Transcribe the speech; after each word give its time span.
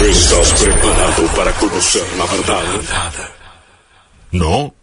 ¿Estás 0.00 0.52
preparado 0.62 1.26
para 1.34 1.52
conocer 1.52 2.02
la 2.18 2.26
verdad? 2.26 2.62
¿No? 4.30 4.74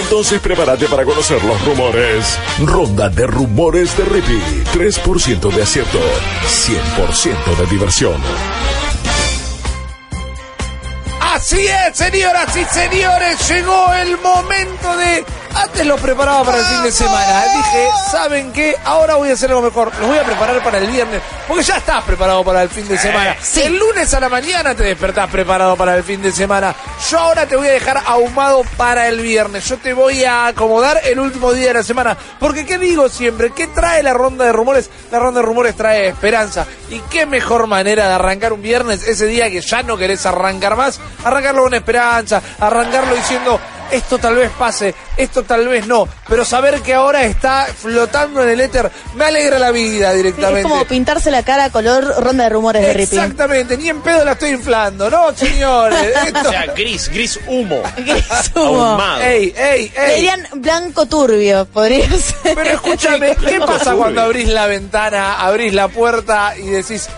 Entonces 0.00 0.40
prepárate 0.40 0.86
para 0.86 1.04
conocer 1.04 1.42
los 1.42 1.64
rumores. 1.64 2.38
Ronda 2.60 3.08
de 3.08 3.26
rumores 3.26 3.96
de 3.96 4.04
Rippy. 4.04 4.40
3% 4.72 5.52
de 5.52 5.62
acierto, 5.62 5.98
100% 5.98 7.56
de 7.56 7.66
diversión. 7.66 8.22
Así 11.20 11.66
es, 11.66 11.96
señoras 11.96 12.56
y 12.56 12.64
señores, 12.64 13.48
llegó 13.48 13.92
el 13.94 14.18
momento 14.18 14.96
de... 14.96 15.24
Antes 15.54 15.86
lo 15.86 15.96
preparaba 15.96 16.44
para 16.44 16.58
el 16.58 16.64
fin 16.64 16.82
de 16.82 16.92
semana. 16.92 17.44
Dije, 17.56 17.88
¿saben 18.10 18.52
qué? 18.52 18.76
Ahora 18.84 19.16
voy 19.16 19.30
a 19.30 19.32
hacer 19.32 19.50
algo 19.50 19.62
mejor. 19.62 19.92
Los 19.98 20.08
voy 20.08 20.18
a 20.18 20.22
preparar 20.22 20.62
para 20.62 20.78
el 20.78 20.86
viernes. 20.86 21.20
Porque 21.46 21.62
ya 21.62 21.78
estás 21.78 22.04
preparado 22.04 22.44
para 22.44 22.62
el 22.62 22.68
fin 22.68 22.86
de 22.86 22.98
semana. 22.98 23.36
El 23.56 23.78
lunes 23.78 24.12
a 24.14 24.20
la 24.20 24.28
mañana 24.28 24.74
te 24.74 24.84
despertás 24.84 25.28
preparado 25.30 25.76
para 25.76 25.96
el 25.96 26.04
fin 26.04 26.22
de 26.22 26.32
semana. 26.32 26.74
Yo 27.10 27.18
ahora 27.18 27.46
te 27.46 27.56
voy 27.56 27.68
a 27.68 27.72
dejar 27.72 28.02
ahumado 28.06 28.62
para 28.76 29.08
el 29.08 29.20
viernes. 29.20 29.64
Yo 29.64 29.78
te 29.78 29.92
voy 29.92 30.24
a 30.24 30.48
acomodar 30.48 31.00
el 31.04 31.18
último 31.18 31.52
día 31.52 31.68
de 31.68 31.74
la 31.74 31.82
semana. 31.82 32.16
Porque, 32.38 32.64
¿qué 32.66 32.78
digo 32.78 33.08
siempre? 33.08 33.50
¿Qué 33.50 33.66
trae 33.68 34.02
la 34.02 34.12
ronda 34.12 34.44
de 34.44 34.52
rumores? 34.52 34.90
La 35.10 35.18
ronda 35.18 35.40
de 35.40 35.46
rumores 35.46 35.76
trae 35.76 36.08
esperanza. 36.08 36.66
¿Y 36.90 37.00
qué 37.10 37.26
mejor 37.26 37.66
manera 37.66 38.08
de 38.08 38.14
arrancar 38.14 38.52
un 38.52 38.62
viernes? 38.62 39.02
Ese 39.06 39.26
día 39.26 39.50
que 39.50 39.60
ya 39.60 39.82
no 39.82 39.96
querés 39.96 40.24
arrancar 40.26 40.76
más. 40.76 41.00
Arrancarlo 41.24 41.62
con 41.62 41.74
esperanza. 41.74 42.42
Arrancarlo 42.60 43.14
diciendo, 43.14 43.58
esto 43.90 44.18
tal 44.18 44.34
vez 44.36 44.50
pase, 44.58 44.94
esto 45.16 45.42
tal 45.42 45.66
vez 45.68 45.86
no, 45.86 46.08
pero 46.28 46.44
saber 46.44 46.80
que 46.82 46.94
ahora 46.94 47.24
está 47.24 47.66
flotando 47.76 48.42
en 48.42 48.50
el 48.50 48.60
éter 48.60 48.90
me 49.14 49.24
alegra 49.26 49.58
la 49.58 49.70
vida 49.70 50.10
Es 50.10 50.16
directamente. 50.16 50.62
como 50.62 50.84
pintarse 50.84 51.30
la 51.30 51.42
cara 51.42 51.70
color 51.70 52.04
ronda 52.22 52.44
de 52.44 52.50
rumores 52.50 52.82
de 52.82 52.92
Rippy. 52.92 53.16
Exactamente, 53.16 53.76
ni 53.76 53.88
en 53.88 54.00
pedo 54.02 54.24
la 54.24 54.32
estoy 54.32 54.50
inflando, 54.50 55.10
¿no, 55.10 55.32
señores? 55.36 56.14
Esto... 56.26 56.48
O 56.48 56.50
sea, 56.50 56.66
gris, 56.74 57.08
gris 57.08 57.38
humo. 57.46 57.82
Gris 57.96 58.26
humo. 58.54 58.84
Ahumado. 58.84 59.22
ey, 59.22 59.54
ey, 59.56 59.92
Le 59.96 60.06
ey. 60.06 60.14
dirían 60.16 60.46
blanco 60.54 61.06
turbio, 61.06 61.64
podría 61.66 62.08
ser. 62.10 62.54
Pero 62.54 62.70
escúchame, 62.70 63.36
¿qué 63.36 63.58
pasa 63.60 63.94
cuando 63.94 64.22
abrís 64.22 64.48
la 64.48 64.66
ventana, 64.66 65.40
abrís 65.40 65.72
la 65.74 65.88
puerta 65.88 66.54
y 66.56 66.66
decís, 66.66 67.08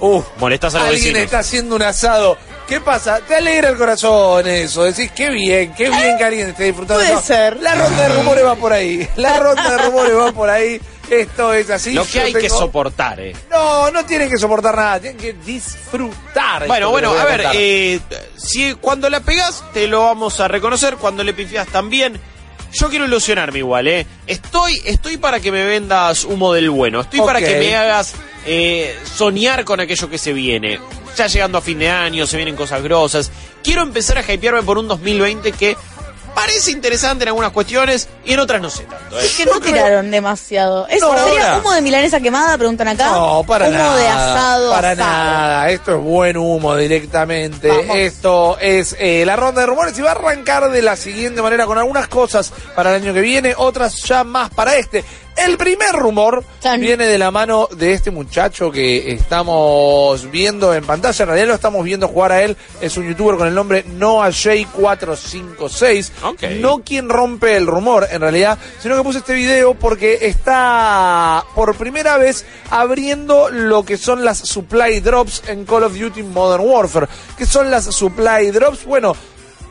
uh, 0.00 0.22
a 0.40 0.48
los 0.50 0.74
alguien 0.74 0.90
vecinos. 0.92 1.22
está 1.22 1.38
haciendo 1.40 1.76
un 1.76 1.82
asado? 1.82 2.36
¿Qué 2.68 2.80
pasa? 2.80 3.20
Te 3.26 3.34
alegra 3.36 3.70
el 3.70 3.76
corazón 3.78 4.46
eso. 4.46 4.84
Decís, 4.84 5.10
qué 5.12 5.30
bien, 5.30 5.72
qué 5.74 5.88
bien 5.88 6.18
que 6.18 6.24
alguien 6.24 6.48
esté 6.50 6.64
disfrutando. 6.64 7.02
Puede 7.02 7.14
No, 7.14 7.20
ser. 7.22 7.56
La 7.62 7.74
ronda 7.74 8.08
de 8.08 8.14
rumores 8.14 8.44
va 8.44 8.54
por 8.56 8.72
ahí. 8.74 9.08
La 9.16 9.38
ronda 9.38 9.70
de 9.70 9.78
rumores 9.84 10.14
va 10.14 10.32
por 10.32 10.50
ahí. 10.50 10.78
Esto 11.08 11.54
es 11.54 11.70
así. 11.70 11.94
Lo 11.94 12.04
que 12.04 12.20
hay 12.20 12.34
que 12.34 12.50
soportar, 12.50 13.18
eh. 13.20 13.34
No, 13.50 13.90
no 13.90 14.04
tienen 14.04 14.28
que 14.28 14.36
soportar 14.36 14.76
nada. 14.76 15.00
Tienen 15.00 15.18
que 15.18 15.32
disfrutar. 15.32 16.66
Bueno, 16.66 16.90
bueno, 16.90 17.12
a 17.12 17.24
ver, 17.24 17.46
eh, 17.54 18.00
si 18.36 18.74
cuando 18.74 19.08
la 19.08 19.20
pegas 19.20 19.64
te 19.72 19.86
lo 19.88 20.02
vamos 20.04 20.38
a 20.40 20.48
reconocer, 20.48 20.96
cuando 20.96 21.24
le 21.24 21.32
pifias 21.32 21.66
también. 21.68 22.20
Yo 22.70 22.90
quiero 22.90 23.06
ilusionarme 23.06 23.60
igual, 23.60 23.88
¿eh? 23.88 24.06
Estoy, 24.26 24.78
estoy 24.84 25.16
para 25.16 25.40
que 25.40 25.50
me 25.50 25.64
vendas 25.64 26.24
humo 26.24 26.52
del 26.52 26.68
bueno. 26.68 27.00
Estoy 27.00 27.20
para 27.22 27.38
que 27.40 27.56
me 27.58 27.74
hagas 27.74 28.12
eh, 28.44 28.94
soñar 29.16 29.64
con 29.64 29.80
aquello 29.80 30.10
que 30.10 30.18
se 30.18 30.34
viene. 30.34 30.78
Ya 31.16 31.26
llegando 31.26 31.58
a 31.58 31.60
fin 31.60 31.78
de 31.78 31.90
año, 31.90 32.26
se 32.26 32.36
vienen 32.36 32.54
cosas 32.56 32.82
grosas. 32.82 33.30
Quiero 33.62 33.82
empezar 33.82 34.18
a 34.18 34.22
hypearme 34.22 34.62
por 34.62 34.78
un 34.78 34.86
2020 34.88 35.52
que 35.52 35.76
parece 36.34 36.70
interesante 36.70 37.24
en 37.24 37.28
algunas 37.30 37.50
cuestiones 37.50 38.08
y 38.24 38.34
en 38.34 38.38
otras 38.38 38.62
no 38.62 38.70
sé 38.70 38.84
tanto, 38.84 39.18
¿eh? 39.18 39.24
Es 39.26 39.32
que 39.36 39.44
no 39.44 39.58
tiraron 39.60 40.08
demasiado. 40.12 40.86
¿Eso 40.86 41.12
No, 41.12 41.18
sería 41.24 41.42
ahora. 41.54 41.58
humo 41.58 41.72
de 41.72 41.82
milanesa 41.82 42.20
quemada? 42.20 42.56
Preguntan 42.56 42.86
acá. 42.86 43.10
No, 43.10 43.42
para 43.44 43.66
humo 43.68 43.76
nada. 43.76 43.96
de 43.96 44.06
asado. 44.08 44.70
Para 44.70 44.90
asado. 44.92 45.08
nada. 45.10 45.70
Esto 45.70 45.96
es 45.96 46.00
buen 46.00 46.36
humo 46.36 46.76
directamente. 46.76 47.66
Vamos. 47.68 47.96
Esto 47.96 48.56
es 48.60 48.94
eh, 49.00 49.24
la 49.26 49.34
ronda 49.34 49.62
de 49.62 49.66
rumores 49.66 49.98
y 49.98 50.02
va 50.02 50.10
a 50.10 50.12
arrancar 50.12 50.70
de 50.70 50.80
la 50.82 50.94
siguiente 50.94 51.42
manera 51.42 51.66
con 51.66 51.76
algunas 51.78 52.06
cosas 52.06 52.52
para 52.76 52.94
el 52.94 53.02
año 53.02 53.12
que 53.12 53.20
viene, 53.20 53.54
otras 53.56 54.00
ya 54.04 54.22
más 54.22 54.50
para 54.50 54.76
este. 54.76 55.04
El 55.38 55.56
primer 55.56 55.92
rumor 55.92 56.44
Chan. 56.60 56.80
viene 56.80 57.06
de 57.06 57.18
la 57.18 57.30
mano 57.30 57.68
de 57.70 57.92
este 57.92 58.10
muchacho 58.10 58.70
que 58.70 59.12
estamos 59.12 60.30
viendo 60.30 60.74
en 60.74 60.84
pantalla. 60.84 61.22
En 61.22 61.28
realidad 61.28 61.48
lo 61.48 61.54
estamos 61.54 61.84
viendo 61.84 62.08
jugar 62.08 62.32
a 62.32 62.42
él. 62.42 62.56
Es 62.80 62.96
un 62.96 63.06
youtuber 63.08 63.36
con 63.36 63.46
el 63.46 63.54
nombre 63.54 63.84
NoahJ456. 63.86 66.10
Ok. 66.24 66.42
No 66.60 66.82
quien 66.84 67.08
rompe 67.08 67.56
el 67.56 67.66
rumor, 67.66 68.06
en 68.10 68.20
realidad, 68.20 68.58
sino 68.80 68.96
que 68.96 69.02
puse 69.02 69.18
este 69.18 69.34
video 69.34 69.74
porque 69.74 70.18
está 70.22 71.44
por 71.54 71.76
primera 71.76 72.18
vez 72.18 72.44
abriendo 72.70 73.50
lo 73.50 73.84
que 73.84 73.96
son 73.96 74.24
las 74.24 74.38
supply 74.38 75.00
drops 75.00 75.42
en 75.46 75.64
Call 75.64 75.84
of 75.84 75.98
Duty 75.98 76.22
Modern 76.24 76.64
Warfare. 76.64 77.06
¿Qué 77.36 77.46
son 77.46 77.70
las 77.70 77.84
supply 77.84 78.50
drops? 78.50 78.84
Bueno, 78.84 79.14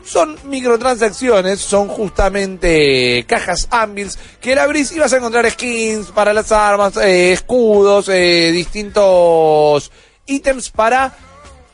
son 0.08 0.36
microtransacciones, 0.44 1.60
son 1.60 1.88
justamente 1.88 3.24
cajas 3.28 3.68
Anvils 3.70 4.18
que 4.40 4.54
la 4.54 4.62
abrís 4.64 4.92
y 4.92 4.98
vas 4.98 5.12
a 5.12 5.18
encontrar 5.18 5.50
skins 5.50 6.08
para 6.08 6.32
las 6.32 6.50
armas, 6.50 6.96
eh, 6.96 7.32
escudos, 7.32 8.08
eh, 8.08 8.50
distintos 8.52 9.90
ítems 10.26 10.70
para 10.70 11.14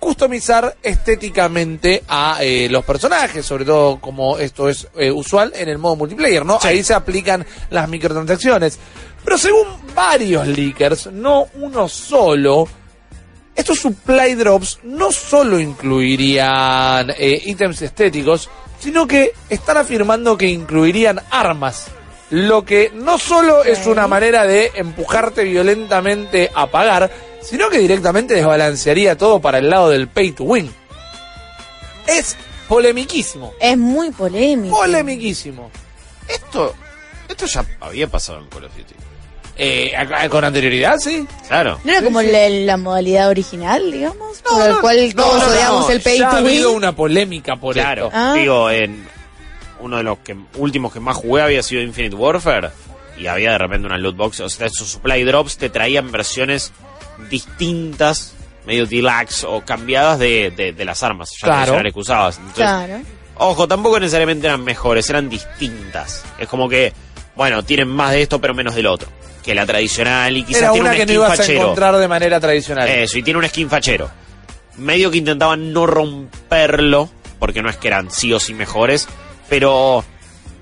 customizar 0.05 0.77
estéticamente 0.83 2.03
a 2.07 2.39
eh, 2.43 2.69
los 2.69 2.85
personajes, 2.85 3.47
sobre 3.47 3.65
todo 3.65 3.99
como 4.01 4.37
esto 4.37 4.69
es 4.69 4.87
eh, 4.97 5.11
usual 5.11 5.53
en 5.57 5.71
el 5.71 5.79
modo 5.79 5.97
multiplayer, 5.97 6.45
¿no? 6.45 6.59
Ahí 6.61 6.85
se 6.85 6.93
aplican 6.93 7.47
las 7.71 7.89
microtransacciones. 7.89 8.79
Pero 9.25 9.39
según 9.39 9.67
varios 9.95 10.47
leakers, 10.47 11.07
no 11.07 11.47
uno 11.55 11.89
solo, 11.89 12.69
estos 13.55 13.81
supply 13.81 14.35
drops 14.35 14.81
no 14.83 15.13
solo 15.13 15.61
incluirían 15.61 17.11
eh, 17.11 17.41
ítems 17.45 17.83
estéticos, 17.83 18.51
sino 18.81 19.07
que 19.07 19.33
están 19.49 19.77
afirmando 19.77 20.37
que 20.37 20.49
incluirían 20.49 21.21
armas. 21.31 21.87
Lo 22.31 22.65
que 22.65 22.91
no 22.95 23.19
solo 23.19 23.65
es 23.65 23.87
una 23.87 24.09
manera 24.09 24.45
de 24.45 24.73
empujarte 24.75 25.45
violentamente 25.45 26.51
a 26.55 26.67
pagar, 26.67 27.11
sino 27.41 27.69
que 27.69 27.79
directamente 27.79 28.35
desbalancearía 28.35 29.17
todo 29.17 29.41
para 29.41 29.59
el 29.59 29.71
lado 29.71 29.91
del 29.91 30.09
pay 30.09 30.33
to 30.33 30.45
win. 30.45 30.73
Es 32.07 32.37
polemiquísimo. 32.69 33.55
Es 33.61 33.79
muy 33.79 34.11
polémico. 34.11 34.77
Polemiquísimo. 34.77 35.71
Esto, 36.27 36.75
esto 37.29 37.47
ya 37.47 37.65
había 37.81 38.09
pasado 38.09 38.41
en 38.41 38.47
Call 38.47 38.65
of 38.65 38.77
Duty. 38.77 38.95
Eh, 39.57 39.93
con 40.31 40.45
anterioridad, 40.45 40.99
sí. 40.99 41.27
Claro. 41.47 41.79
¿No 41.85 41.93
era 41.93 42.03
como 42.03 42.21
la, 42.23 42.49
la 42.49 42.77
modalidad 42.77 43.29
original, 43.29 43.91
digamos? 43.93 44.43
por 44.43 44.61
el 44.69 44.79
cual 44.81 45.13
no, 45.15 45.23
todos 45.23 45.43
no, 45.43 45.49
odiamos 45.49 45.87
no, 45.87 45.93
el 45.93 46.01
pay 46.01 46.19
ya 46.19 46.31
to 46.31 46.37
ha 46.37 46.39
habido 46.41 46.69
win. 46.71 46.77
una 46.79 46.97
polémica 46.97 47.57
por 47.57 47.75
Claro, 47.75 48.07
esto. 48.07 48.19
Ah. 48.19 48.35
digo, 48.35 48.69
en 48.71 49.07
uno 49.81 49.99
de 49.99 50.03
los 50.03 50.19
que, 50.19 50.37
últimos 50.57 50.93
que 50.93 50.99
más 51.01 51.17
jugué 51.17 51.43
había 51.43 51.63
sido 51.63 51.83
Infinite 51.83 52.17
Warfare 52.17 52.71
y 53.17 53.27
había 53.29 53.53
de 53.53 53.59
repente 53.59 53.87
una 53.87 53.97
loot 53.97 54.17
box, 54.17 54.41
o 54.41 54.49
sea, 54.49 54.67
esos 54.67 54.89
supply 54.89 55.23
drops 55.23 55.57
te 55.57 55.71
traían 55.71 56.11
versiones 56.11 56.73
distintas, 57.31 58.35
medio 58.67 58.87
deluxe 58.87 59.45
o 59.45 59.61
cambiadas 59.65 60.19
de, 60.19 60.51
de, 60.57 60.73
de 60.73 60.85
las 60.85 61.03
armas 61.03 61.31
ya 61.41 61.47
Claro. 61.65 61.81
que 61.93 61.99
usabas. 62.01 62.39
Entonces, 62.39 62.57
Claro. 62.65 63.01
Ojo, 63.37 63.67
tampoco 63.69 63.99
necesariamente 63.99 64.47
eran 64.47 64.63
mejores, 64.65 65.09
eran 65.11 65.29
distintas. 65.29 66.25
Es 66.39 66.49
como 66.49 66.69
que, 66.69 66.93
bueno, 67.35 67.63
tienen 67.65 67.89
más 67.89 68.13
de 68.13 68.23
esto 68.23 68.41
pero 68.41 68.55
menos 68.55 68.75
del 68.75 68.87
otro. 68.87 69.09
Que 69.45 69.55
la 69.55 69.67
tradicional 69.67 70.37
y 70.37 70.43
quizás 70.45 70.63
Era 70.63 70.73
tiene 70.73 70.81
una 70.89 70.91
un 70.91 70.97
que 70.97 71.03
no 71.03 71.07
skin 71.13 71.15
ibas 71.17 71.31
a 71.33 71.37
fachero. 71.37 71.61
encontrar 71.61 71.97
de 71.97 72.09
manera 72.09 72.41
tradicional. 72.41 72.89
Eso, 72.89 73.19
y 73.19 73.23
tiene 73.23 73.39
un 73.41 73.47
skin 73.47 73.69
fachero. 73.69 74.11
Medio 74.79 75.11
que 75.11 75.19
intentaban 75.19 75.73
no 75.73 75.87
romperlo, 75.87 77.11
porque 77.39 77.63
no 77.63 77.69
es 77.69 77.77
que 77.77 77.89
eran 77.89 78.11
sí 78.11 78.33
o 78.33 78.41
sí 78.41 78.55
mejores, 78.55 79.07
pero 79.49 80.03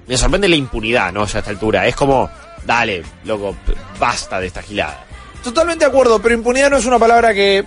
me 0.08 0.16
sorprende 0.16 0.48
la 0.48 0.56
impunidad, 0.56 1.12
¿no? 1.12 1.24
Ya 1.26 1.36
a 1.36 1.38
esta 1.40 1.50
altura. 1.50 1.86
Es 1.86 1.94
como, 1.94 2.28
dale, 2.66 3.02
loco, 3.24 3.54
basta 3.98 4.40
de 4.40 4.48
esta 4.48 4.62
gilada. 4.62 5.04
Totalmente 5.44 5.84
de 5.84 5.90
acuerdo, 5.90 6.20
pero 6.20 6.34
impunidad 6.34 6.70
no 6.70 6.76
es 6.76 6.84
una 6.86 6.98
palabra 6.98 7.32
que 7.32 7.64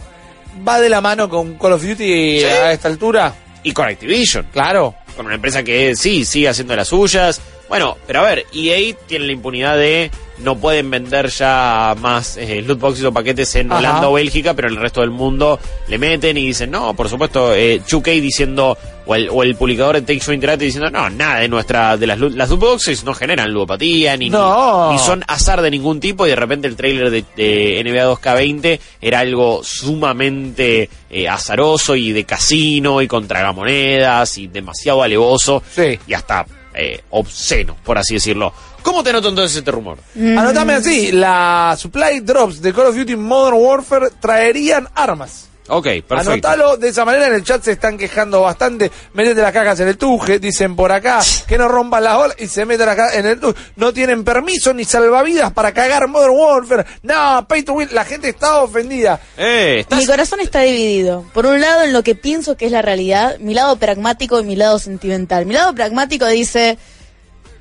va 0.67 0.79
de 0.79 0.89
la 0.89 1.01
mano 1.01 1.29
con 1.29 1.57
Call 1.57 1.73
of 1.73 1.81
Duty 1.83 2.39
Sí. 2.39 2.45
a 2.45 2.71
esta 2.73 2.87
altura. 2.89 3.33
Y 3.63 3.71
con 3.71 3.87
Activision, 3.87 4.47
Claro. 4.51 4.95
con 5.15 5.25
una 5.25 5.35
empresa 5.35 5.63
que 5.63 5.95
sí, 5.95 6.25
sigue 6.25 6.49
haciendo 6.49 6.75
las 6.75 6.89
suyas. 6.89 7.41
Bueno, 7.67 7.97
pero 8.05 8.19
a 8.19 8.23
ver, 8.23 8.45
EA 8.53 8.95
tiene 9.07 9.25
la 9.25 9.31
impunidad 9.31 9.75
de 9.77 10.11
no 10.39 10.57
pueden 10.57 10.89
vender 10.91 11.29
ya 11.29 11.95
más 11.99 12.37
eh, 12.37 12.61
loot 12.61 12.79
boxes 12.79 13.05
o 13.05 13.11
paquetes 13.13 13.55
en 13.55 13.71
Ajá. 13.71 13.79
Holanda 13.79 14.09
o 14.09 14.13
Bélgica, 14.13 14.53
pero 14.53 14.67
en 14.67 14.75
el 14.75 14.81
resto 14.81 15.01
del 15.01 15.11
mundo 15.11 15.59
le 15.87 15.97
meten 15.97 16.37
y 16.37 16.47
dicen, 16.47 16.71
no, 16.71 16.93
por 16.93 17.07
supuesto, 17.09 17.53
eh, 17.55 17.81
2K 17.81 18.19
diciendo, 18.21 18.77
o 19.05 19.15
el, 19.15 19.29
o 19.29 19.43
el 19.43 19.55
publicador 19.55 19.95
de 19.95 20.01
Take 20.01 20.19
Two 20.19 20.33
Interactive 20.33 20.65
diciendo, 20.65 20.89
no, 20.89 21.09
nada 21.09 21.39
de 21.39 21.47
nuestra, 21.47 21.95
de 21.95 22.07
las, 22.07 22.19
las 22.19 22.49
loot 22.49 22.59
boxes 22.59 23.03
no 23.03 23.13
generan 23.13 23.51
ludopatía, 23.51 24.17
ni, 24.17 24.29
No. 24.29 24.89
ni, 24.91 24.97
ni 24.97 24.99
son 24.99 25.23
azar 25.27 25.61
de 25.61 25.71
ningún 25.71 25.99
tipo, 25.99 26.25
y 26.25 26.29
de 26.31 26.35
repente 26.35 26.67
el 26.67 26.75
trailer 26.75 27.09
de, 27.11 27.23
de 27.37 27.81
NBA 27.83 28.11
2K20 28.13 28.79
era 29.01 29.19
algo 29.19 29.61
sumamente 29.63 30.89
eh, 31.09 31.27
azaroso 31.29 31.95
y 31.95 32.11
de 32.11 32.23
casino 32.25 33.01
y 33.01 33.07
con 33.07 33.27
tragamonedas 33.27 34.37
y 34.37 34.47
demasiado 34.47 35.01
alevoso 35.03 35.63
Sí. 35.73 35.97
y 36.07 36.13
hasta 36.13 36.45
eh, 36.75 37.03
obsceno, 37.09 37.75
por 37.83 37.97
así 37.97 38.15
decirlo. 38.15 38.53
¿Cómo 38.81 39.03
te 39.03 39.11
noto 39.11 39.29
entonces 39.29 39.57
este 39.57 39.71
rumor? 39.71 39.97
Anotame 40.15 40.73
así, 40.73 41.11
la 41.11 41.75
supply 41.77 42.19
drops 42.19 42.61
de 42.61 42.73
Call 42.73 42.87
of 42.87 42.95
Duty 42.95 43.15
Modern 43.15 43.57
Warfare 43.57 44.09
traerían 44.19 44.87
armas. 44.93 45.49
Ok, 45.67 45.83
perfecto. 46.07 46.15
Anotalo 46.31 46.77
de 46.77 46.89
esa 46.89 47.05
manera, 47.05 47.27
en 47.27 47.33
el 47.33 47.43
chat 47.43 47.63
se 47.63 47.71
están 47.71 47.97
quejando 47.97 48.41
bastante. 48.41 48.91
Métete 49.13 49.41
las 49.41 49.51
cajas 49.51 49.79
en 49.79 49.87
el 49.87 49.97
tuje, 49.97 50.37
dicen 50.37 50.75
por 50.75 50.91
acá, 50.91 51.21
que 51.47 51.57
no 51.57 51.67
rompan 51.67 52.03
las 52.03 52.17
olas 52.17 52.35
y 52.39 52.47
se 52.47 52.65
meten 52.65 52.87
acá 52.87 53.15
en 53.15 53.25
el 53.25 53.39
tuje. 53.39 53.55
No 53.75 53.91
tienen 53.91 54.23
permiso 54.23 54.73
ni 54.75 54.85
salvavidas 54.85 55.51
para 55.53 55.73
cagar 55.73 56.07
Modern 56.07 56.33
Warfare. 56.35 56.85
No, 57.01 57.45
pay 57.47 57.63
to 57.63 57.73
win, 57.73 57.89
la 57.93 58.05
gente 58.05 58.29
está 58.29 58.61
ofendida. 58.61 59.19
Eh, 59.37 59.77
estás- 59.79 59.97
Mi 59.99 60.05
corazón 60.05 60.39
está 60.39 60.59
dividido. 60.61 61.25
Por 61.33 61.47
un 61.47 61.59
lado, 61.59 61.81
en 61.83 61.93
lo 61.93 62.03
que 62.03 62.13
pienso 62.13 62.55
que 62.57 62.67
es 62.67 62.71
la 62.71 62.83
realidad, 62.83 63.37
mi 63.39 63.55
lado 63.55 63.75
pragmático 63.77 64.39
y 64.39 64.43
mi 64.43 64.55
lado 64.55 64.77
sentimental. 64.77 65.47
Mi 65.47 65.55
lado 65.55 65.73
pragmático 65.73 66.27
dice, 66.27 66.77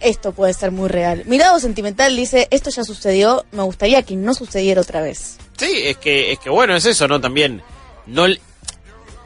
esto 0.00 0.32
puede 0.32 0.52
ser 0.52 0.72
muy 0.72 0.90
real. 0.90 1.22
Mi 1.24 1.38
lado 1.38 1.58
sentimental 1.58 2.14
dice, 2.14 2.48
esto 2.50 2.68
ya 2.68 2.84
sucedió, 2.84 3.46
me 3.52 3.62
gustaría 3.62 4.02
que 4.02 4.14
no 4.14 4.34
sucediera 4.34 4.82
otra 4.82 5.00
vez. 5.00 5.38
Sí, 5.56 5.70
es 5.86 5.96
que, 5.96 6.32
es 6.32 6.38
que 6.38 6.50
bueno, 6.50 6.76
es 6.76 6.84
eso, 6.84 7.08
¿no? 7.08 7.18
También, 7.20 7.62
no, 8.06 8.26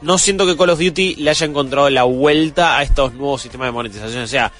no 0.01 0.17
siento 0.17 0.45
que 0.45 0.55
Call 0.57 0.69
of 0.71 0.79
Duty 0.79 1.15
le 1.15 1.29
haya 1.29 1.45
encontrado 1.45 1.89
la 1.89 2.03
vuelta 2.03 2.77
a 2.77 2.83
estos 2.83 3.13
nuevos 3.13 3.41
sistemas 3.41 3.67
de 3.67 3.71
monetización. 3.71 4.23
O 4.23 4.27
sea, 4.27 4.51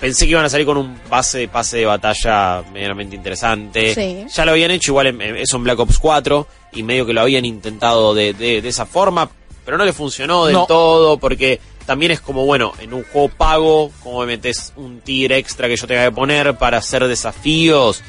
pensé 0.00 0.24
que 0.26 0.32
iban 0.32 0.44
a 0.44 0.48
salir 0.48 0.66
con 0.66 0.76
un 0.78 0.98
base 1.08 1.38
de 1.38 1.48
pase 1.48 1.78
de 1.78 1.86
batalla 1.86 2.62
medianamente 2.72 3.14
interesante. 3.14 3.94
Sí. 3.94 4.24
Ya 4.34 4.44
lo 4.44 4.52
habían 4.52 4.70
hecho 4.72 4.90
igual 4.92 5.06
en, 5.08 5.20
en- 5.22 5.36
eso 5.36 5.56
en 5.56 5.64
Black 5.64 5.78
Ops 5.78 5.98
4 5.98 6.46
y 6.72 6.82
medio 6.82 7.06
que 7.06 7.12
lo 7.12 7.20
habían 7.20 7.44
intentado 7.44 8.14
de, 8.14 8.32
de, 8.34 8.60
de 8.62 8.68
esa 8.68 8.86
forma, 8.86 9.30
pero 9.64 9.78
no 9.78 9.84
le 9.84 9.92
funcionó 9.92 10.46
del 10.46 10.54
No. 10.54 10.66
todo 10.66 11.18
porque 11.18 11.60
también 11.86 12.10
es 12.12 12.20
como, 12.20 12.44
bueno, 12.46 12.72
en 12.80 12.94
un 12.94 13.04
juego 13.04 13.28
pago, 13.28 13.92
como 14.02 14.20
me 14.20 14.26
metes 14.26 14.72
un 14.76 15.00
tier 15.00 15.32
extra 15.32 15.68
que 15.68 15.76
yo 15.76 15.86
tenga 15.86 16.04
que 16.04 16.12
poner 16.12 16.56
para 16.56 16.78
hacer 16.78 17.06
desafíos 17.06 18.02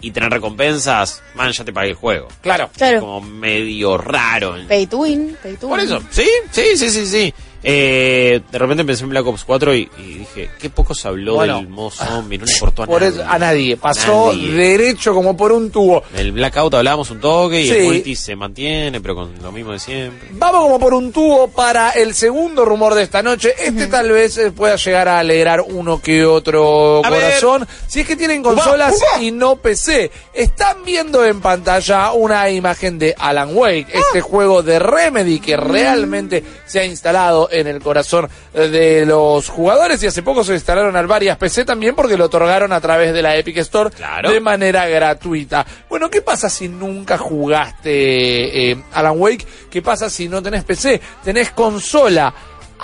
y 0.00 0.10
tener 0.10 0.30
recompensas, 0.30 1.22
man, 1.34 1.52
ya 1.52 1.64
te 1.64 1.72
pagué 1.72 1.90
el 1.90 1.94
juego. 1.94 2.28
Claro. 2.42 2.70
Claro. 2.76 3.00
Como 3.00 3.20
medio 3.22 3.96
raro. 3.98 4.56
Pay 4.68 4.86
to 4.86 4.98
win, 4.98 5.36
pay 5.42 5.54
to 5.56 5.68
Por 5.68 5.78
win. 5.78 5.86
eso, 5.86 6.02
sí, 6.10 6.26
sí, 6.50 6.76
sí, 6.76 6.90
sí, 6.90 7.06
sí. 7.06 7.34
Eh, 7.68 8.40
de 8.48 8.58
repente 8.58 8.84
pensé 8.84 9.02
en 9.02 9.10
Black 9.10 9.26
Ops 9.26 9.42
4 9.44 9.74
y, 9.74 9.90
y 9.98 10.02
dije, 10.18 10.50
qué 10.60 10.70
poco 10.70 10.94
se 10.94 11.08
habló 11.08 11.34
Bueno. 11.34 11.56
del 11.56 11.66
modo 11.68 11.90
zombie, 11.90 12.38
no 12.38 12.44
le 12.44 12.52
importó 12.52 12.84
a 12.84 12.86
nadie. 12.86 13.22
a 13.26 13.38
nadie. 13.40 13.76
Pasó 13.76 14.32
Nadie. 14.32 14.52
derecho 14.52 15.12
como 15.12 15.36
por 15.36 15.50
un 15.50 15.70
tubo. 15.72 16.04
El 16.16 16.30
Blackout 16.30 16.74
hablábamos 16.74 17.10
un 17.10 17.18
toque 17.20 17.62
y 17.62 17.68
Sí. 17.68 17.74
el 17.76 17.84
multi 17.84 18.14
se 18.14 18.36
mantiene, 18.36 19.00
pero 19.00 19.16
con 19.16 19.34
lo 19.42 19.50
mismo 19.50 19.72
de 19.72 19.80
siempre. 19.80 20.28
Vamos 20.32 20.60
como 20.62 20.78
por 20.78 20.94
un 20.94 21.10
tubo 21.10 21.48
para 21.48 21.90
el 21.90 22.14
segundo 22.14 22.64
rumor 22.64 22.94
de 22.94 23.02
esta 23.02 23.20
noche. 23.20 23.52
Este 23.58 23.88
tal 23.88 24.12
vez 24.12 24.38
eh, 24.38 24.52
pueda 24.52 24.76
llegar 24.76 25.08
a 25.08 25.18
alegrar 25.18 25.60
uno 25.60 26.00
que 26.00 26.24
otro 26.24 27.04
A 27.04 27.10
ver. 27.10 27.20
corazón. 27.22 27.66
Si 27.88 28.00
es 28.00 28.06
que 28.06 28.14
tienen 28.14 28.44
consolas 28.44 28.94
Uba, 28.96 29.06
uba. 29.16 29.22
y 29.24 29.32
no 29.32 29.56
PC. 29.56 30.12
Están 30.32 30.84
viendo 30.84 31.24
en 31.24 31.40
pantalla 31.40 32.12
una 32.12 32.48
imagen 32.48 32.98
de 33.00 33.12
Alan 33.18 33.50
Wake, 33.56 33.88
Ah. 33.92 33.98
este 34.06 34.20
juego 34.20 34.62
de 34.62 34.78
Remedy 34.78 35.40
que 35.40 35.56
realmente 35.56 36.44
se 36.64 36.78
ha 36.78 36.84
instalado 36.84 37.48
en 37.60 37.66
el 37.66 37.80
corazón 37.82 38.28
eh, 38.54 38.68
de 38.68 39.06
los 39.06 39.48
jugadores 39.48 40.02
y 40.02 40.06
hace 40.06 40.22
poco 40.22 40.44
se 40.44 40.54
instalaron 40.54 40.96
al 40.96 41.06
varias 41.06 41.36
PC 41.36 41.64
también 41.64 41.94
porque 41.94 42.16
lo 42.16 42.26
otorgaron 42.26 42.72
a 42.72 42.80
través 42.80 43.12
de 43.12 43.22
la 43.22 43.36
Epic 43.36 43.56
Store 43.58 43.90
Claro. 43.90 44.30
de 44.30 44.40
manera 44.40 44.86
gratuita. 44.86 45.66
Bueno, 45.88 46.10
¿qué 46.10 46.22
pasa 46.22 46.48
si 46.50 46.68
nunca 46.68 47.18
jugaste 47.18 48.70
eh, 48.72 48.76
Alan 48.92 49.14
Wake? 49.16 49.46
¿Qué 49.70 49.82
pasa 49.82 50.08
si 50.10 50.28
no 50.28 50.42
tenés 50.42 50.64
PC? 50.64 51.00
¿Tenés 51.24 51.50
consola? 51.50 52.32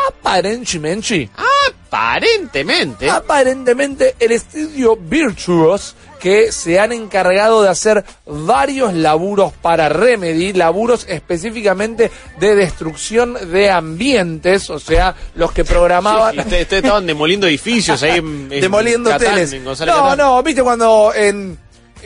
Aparentemente, 0.09 1.29
Aparentemente. 1.93 3.11
aparentemente 3.11 4.15
el 4.19 4.33
estudio 4.33 4.97
Virtuos 4.97 5.95
que 6.19 6.53
se 6.53 6.79
han 6.81 6.93
encargado 6.93 7.63
de 7.63 7.69
hacer 7.69 8.05
varios 8.27 8.95
laburos 8.95 9.53
para 9.61 9.89
Remedy, 9.89 10.53
laburos 10.53 11.05
específicamente 11.09 12.11
de 12.39 12.55
destrucción 12.55 13.37
de 13.53 13.71
ambientes, 13.71 14.71
o 14.71 14.79
sea, 14.79 15.15
los 15.35 15.51
que 15.53 15.65
programaban... 15.65 16.39
Ustedes, 16.39 16.73
estaban 16.73 17.07
demoliendo 17.07 17.47
edificios 17.49 18.03
ahí 18.05 18.19
en, 18.19 18.49
en 18.53 18.61
demoliendo 18.63 19.11
Catán, 19.11 19.35
teles. 19.35 19.53
en 19.53 19.65
González 19.65 19.95
No, 19.95 20.03
Catán. 20.03 20.19
no, 20.19 20.43
viste 20.45 20.63
cuando 20.63 21.13
en 21.15 21.59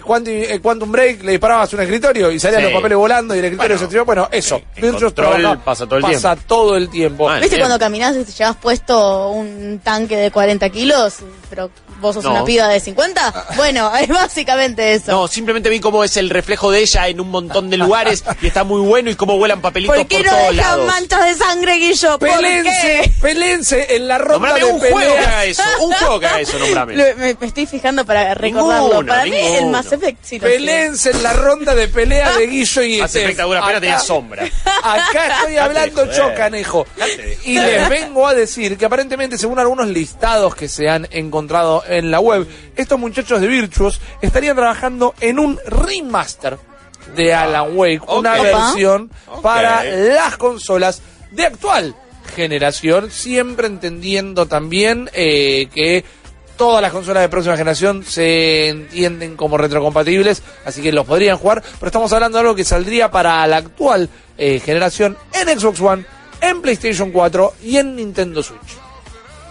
Quantum, 0.04 0.32
eh, 0.34 0.60
Quantum 0.62 0.92
Break 0.92 1.22
le 1.22 1.32
disparabas 1.32 1.72
un 1.72 1.80
escritorio 1.80 2.30
y 2.30 2.38
salían 2.38 2.60
Sí. 2.62 2.64
los 2.70 2.74
papeles 2.74 2.98
volando 2.98 3.34
y 3.34 3.38
el 3.38 3.44
escritorio 3.46 3.68
Bueno, 3.68 3.78
se 3.78 3.84
activaba. 3.84 4.04
Bueno, 4.06 4.28
eso. 4.32 4.60
Control 4.80 5.14
trabaja- 5.14 5.64
pasa 5.64 5.86
todo 5.86 5.96
el 5.96 6.02
pasa 6.02 6.34
tiempo. 6.34 6.44
todo 6.46 6.76
el 6.76 6.88
tiempo. 6.88 7.24
Bueno. 7.24 7.40
¿Viste 7.40 7.56
Bien. 7.56 7.66
cuando 7.68 7.78
caminás 7.84 8.16
y 8.16 8.24
te 8.24 8.32
llevas 8.32 8.56
puesto 8.56 9.30
un 9.30 9.80
tanque 9.82 10.16
de 10.16 10.30
40 10.30 10.68
kilos, 10.70 11.16
pero 11.50 11.70
vos 12.00 12.14
sos 12.14 12.24
No. 12.24 12.30
una 12.32 12.44
piba 12.44 12.68
de 12.68 12.80
50? 12.80 13.46
Bueno, 13.56 13.94
es 14.00 14.08
básicamente 14.08 14.94
eso. 14.94 15.12
No, 15.12 15.28
simplemente 15.28 15.68
vi 15.70 15.80
cómo 15.80 16.04
es 16.04 16.16
el 16.16 16.30
reflejo 16.30 16.70
de 16.70 16.80
ella 16.80 17.08
en 17.08 17.20
un 17.20 17.30
montón 17.30 17.70
de 17.70 17.76
lugares 17.76 18.24
y 18.40 18.46
está 18.48 18.64
muy 18.64 18.80
bueno 18.80 19.10
y 19.10 19.14
cómo 19.14 19.36
vuelan 19.38 19.60
papelitos 19.60 19.96
¿Por 19.96 20.06
qué 20.06 20.18
por 20.18 20.26
no 20.26 20.32
todos 20.32 20.56
dejan 20.56 20.70
lados. 20.78 20.86
manchas 20.86 21.24
de 21.26 21.34
sangre, 21.34 21.74
Guillo? 21.76 22.18
¿Por 22.18 22.28
Pelense, 22.28 23.00
qué? 23.04 23.12
pelense 23.20 23.96
en 23.96 24.08
la 24.08 24.18
ronda 24.18 24.32
Nombrame 24.48 24.58
de 24.60 24.64
un 24.66 24.78
juego 24.78 25.14
que 25.14 25.18
haga 25.18 25.44
eso. 25.44 25.62
Un 25.80 25.92
juego 25.92 26.20
que 26.20 26.26
haga 26.26 26.40
eso, 26.40 26.58
nombrame. 26.58 26.94
Lo- 26.96 27.16
me, 27.16 27.36
me 27.40 27.46
estoy 27.46 27.66
fijando 27.66 28.04
para 28.04 28.34
recordarlo. 28.34 28.88
Ninguno, 28.88 29.06
para 29.06 29.24
mí 29.24 29.36
el 29.36 29.52
ninguno. 29.54 29.68
Mass 29.78 29.92
Effect 29.92 30.18
sí 30.22 30.38
lo 30.38 30.46
sé. 30.46 30.52
Pelense 30.54 31.10
en 31.10 31.22
la 31.22 31.32
ronda 31.32 31.74
de 31.74 31.88
pelea 31.88 32.32
de 32.36 32.46
Guillo 32.46 32.82
y 32.82 33.00
Estef. 33.00 33.22
espectacular, 33.22 33.62
apenas 33.62 33.76
Acá- 33.76 33.80
tenía 33.80 33.98
sombra. 34.00 34.44
Acá 34.82 35.36
estoy 35.40 35.56
hablando 35.56 36.02
joder. 36.02 36.16
yo, 36.16 36.34
canejo. 36.34 36.86
Dejate 36.96 37.22
de 37.22 37.38
Y 37.44 37.58
les 37.58 37.88
vengo 37.88 38.26
a 38.26 38.34
decir 38.34 38.76
que 38.76 38.84
aparentemente, 38.86 39.38
según 39.38 39.58
algunos 39.58 39.86
listados 39.88 40.54
que 40.54 40.68
se 40.68 40.88
han 40.88 41.08
encontrado 41.10 41.82
en 41.88 42.10
la 42.10 42.20
web, 42.20 42.46
estos 42.76 42.98
muchachos 42.98 43.40
de 43.40 43.46
Virtuos 43.46 44.00
estarían 44.20 44.56
trabajando 44.56 45.14
en 45.20 45.38
un 45.38 45.58
remaster 45.66 46.58
de 47.14 47.34
Alan 47.34 47.76
Wake, 47.76 48.02
una 48.08 48.34
versión 48.40 49.10
para 49.42 49.84
las 49.84 50.36
consolas 50.36 51.02
de 51.30 51.46
actual 51.46 51.94
generación, 52.34 53.10
siempre 53.10 53.66
entendiendo 53.66 54.46
también 54.46 55.10
eh, 55.14 55.68
que 55.72 56.04
todas 56.56 56.82
las 56.82 56.92
consolas 56.92 57.22
de 57.22 57.28
próxima 57.28 57.56
generación 57.56 58.04
se 58.04 58.68
entienden 58.68 59.36
como 59.36 59.58
retrocompatibles, 59.58 60.42
así 60.64 60.82
que 60.82 60.92
los 60.92 61.06
podrían 61.06 61.36
jugar, 61.36 61.62
pero 61.78 61.86
estamos 61.86 62.12
hablando 62.12 62.38
de 62.38 62.42
algo 62.42 62.54
que 62.54 62.64
saldría 62.64 63.10
para 63.10 63.46
la 63.46 63.58
actual 63.58 64.08
eh, 64.38 64.60
generación 64.60 65.16
en 65.32 65.58
Xbox 65.58 65.80
One, 65.80 66.04
en 66.40 66.62
PlayStation 66.62 67.10
4 67.10 67.54
y 67.62 67.76
en 67.76 67.96
Nintendo 67.96 68.42
Switch. 68.42 68.85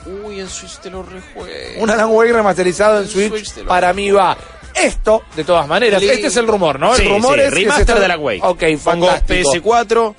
Uy, 0.05 0.39
en 0.39 0.49
Switch 0.49 0.77
te 0.79 0.89
lo 0.89 1.03
rejuegue. 1.03 1.75
Un 1.79 1.89
Alan 1.89 2.09
Wake 2.11 2.33
remasterizado 2.33 2.97
en 2.97 3.03
En 3.05 3.09
Switch, 3.09 3.29
Switch 3.29 3.51
te 3.53 3.61
lo 3.63 3.67
para 3.67 3.91
mí 3.93 4.11
va. 4.11 4.37
Esto, 4.75 5.23
de 5.35 5.43
todas 5.45 5.67
maneras, 5.67 6.01
este 6.03 6.27
es 6.27 6.35
el 6.37 6.47
rumor, 6.47 6.79
¿no? 6.79 6.93
El 6.95 7.07
rumor 7.09 7.35
sí, 7.35 7.41
es 7.41 7.49
que 7.49 7.55
se 7.55 7.55
remaster 7.61 7.81
está- 7.89 7.99
de 8.01 8.07
la 8.09 8.17
Wake. 8.17 8.41
Ok, 8.43 8.63
Pongo 8.83 9.07
fantástico. 9.07 9.51
PS4, 9.53 10.15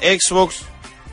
Xbox, 0.00 0.56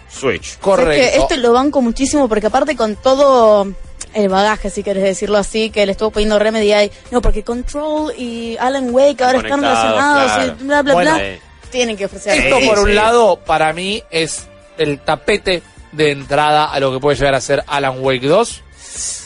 Switch. 0.09 0.57
Correcto. 0.59 0.91
Es 0.91 1.11
que 1.11 1.17
este 1.19 1.37
lo 1.37 1.53
banco 1.53 1.81
muchísimo 1.81 2.27
porque 2.27 2.47
aparte 2.47 2.75
con 2.75 2.95
todo 2.95 3.67
el 4.15 4.27
bagaje, 4.27 4.71
si 4.71 4.81
querés 4.81 5.03
decirlo 5.03 5.37
así, 5.37 5.69
que 5.69 5.85
le 5.85 5.91
estuvo 5.91 6.09
poniendo 6.09 6.39
Remedy 6.39 6.71
ahí, 6.73 6.91
no, 7.11 7.21
porque 7.21 7.43
Control 7.43 8.11
y 8.17 8.57
Alan 8.59 8.87
Wake 8.91 9.23
ahora 9.23 9.37
están 9.37 9.61
relacionados 9.61 10.31
claro. 10.33 10.55
y 10.59 10.63
bla, 10.63 10.81
bla, 10.81 10.93
Bueno, 10.95 11.13
bla, 11.13 11.23
eh. 11.25 11.41
tienen 11.69 11.95
que 11.95 12.05
ofrecer. 12.05 12.39
Esto 12.39 12.57
Sí, 12.59 12.67
por 12.67 12.79
un 12.79 12.87
sí. 12.87 12.93
lado, 12.93 13.39
para 13.45 13.71
mí, 13.71 14.03
es 14.09 14.47
el 14.79 14.99
tapete 14.99 15.61
de 15.91 16.11
entrada 16.11 16.65
a 16.71 16.79
lo 16.79 16.91
que 16.91 16.99
puede 16.99 17.17
llegar 17.17 17.35
a 17.35 17.41
ser 17.41 17.63
Alan 17.67 17.95
Wake 17.99 18.27
2. 18.27 18.63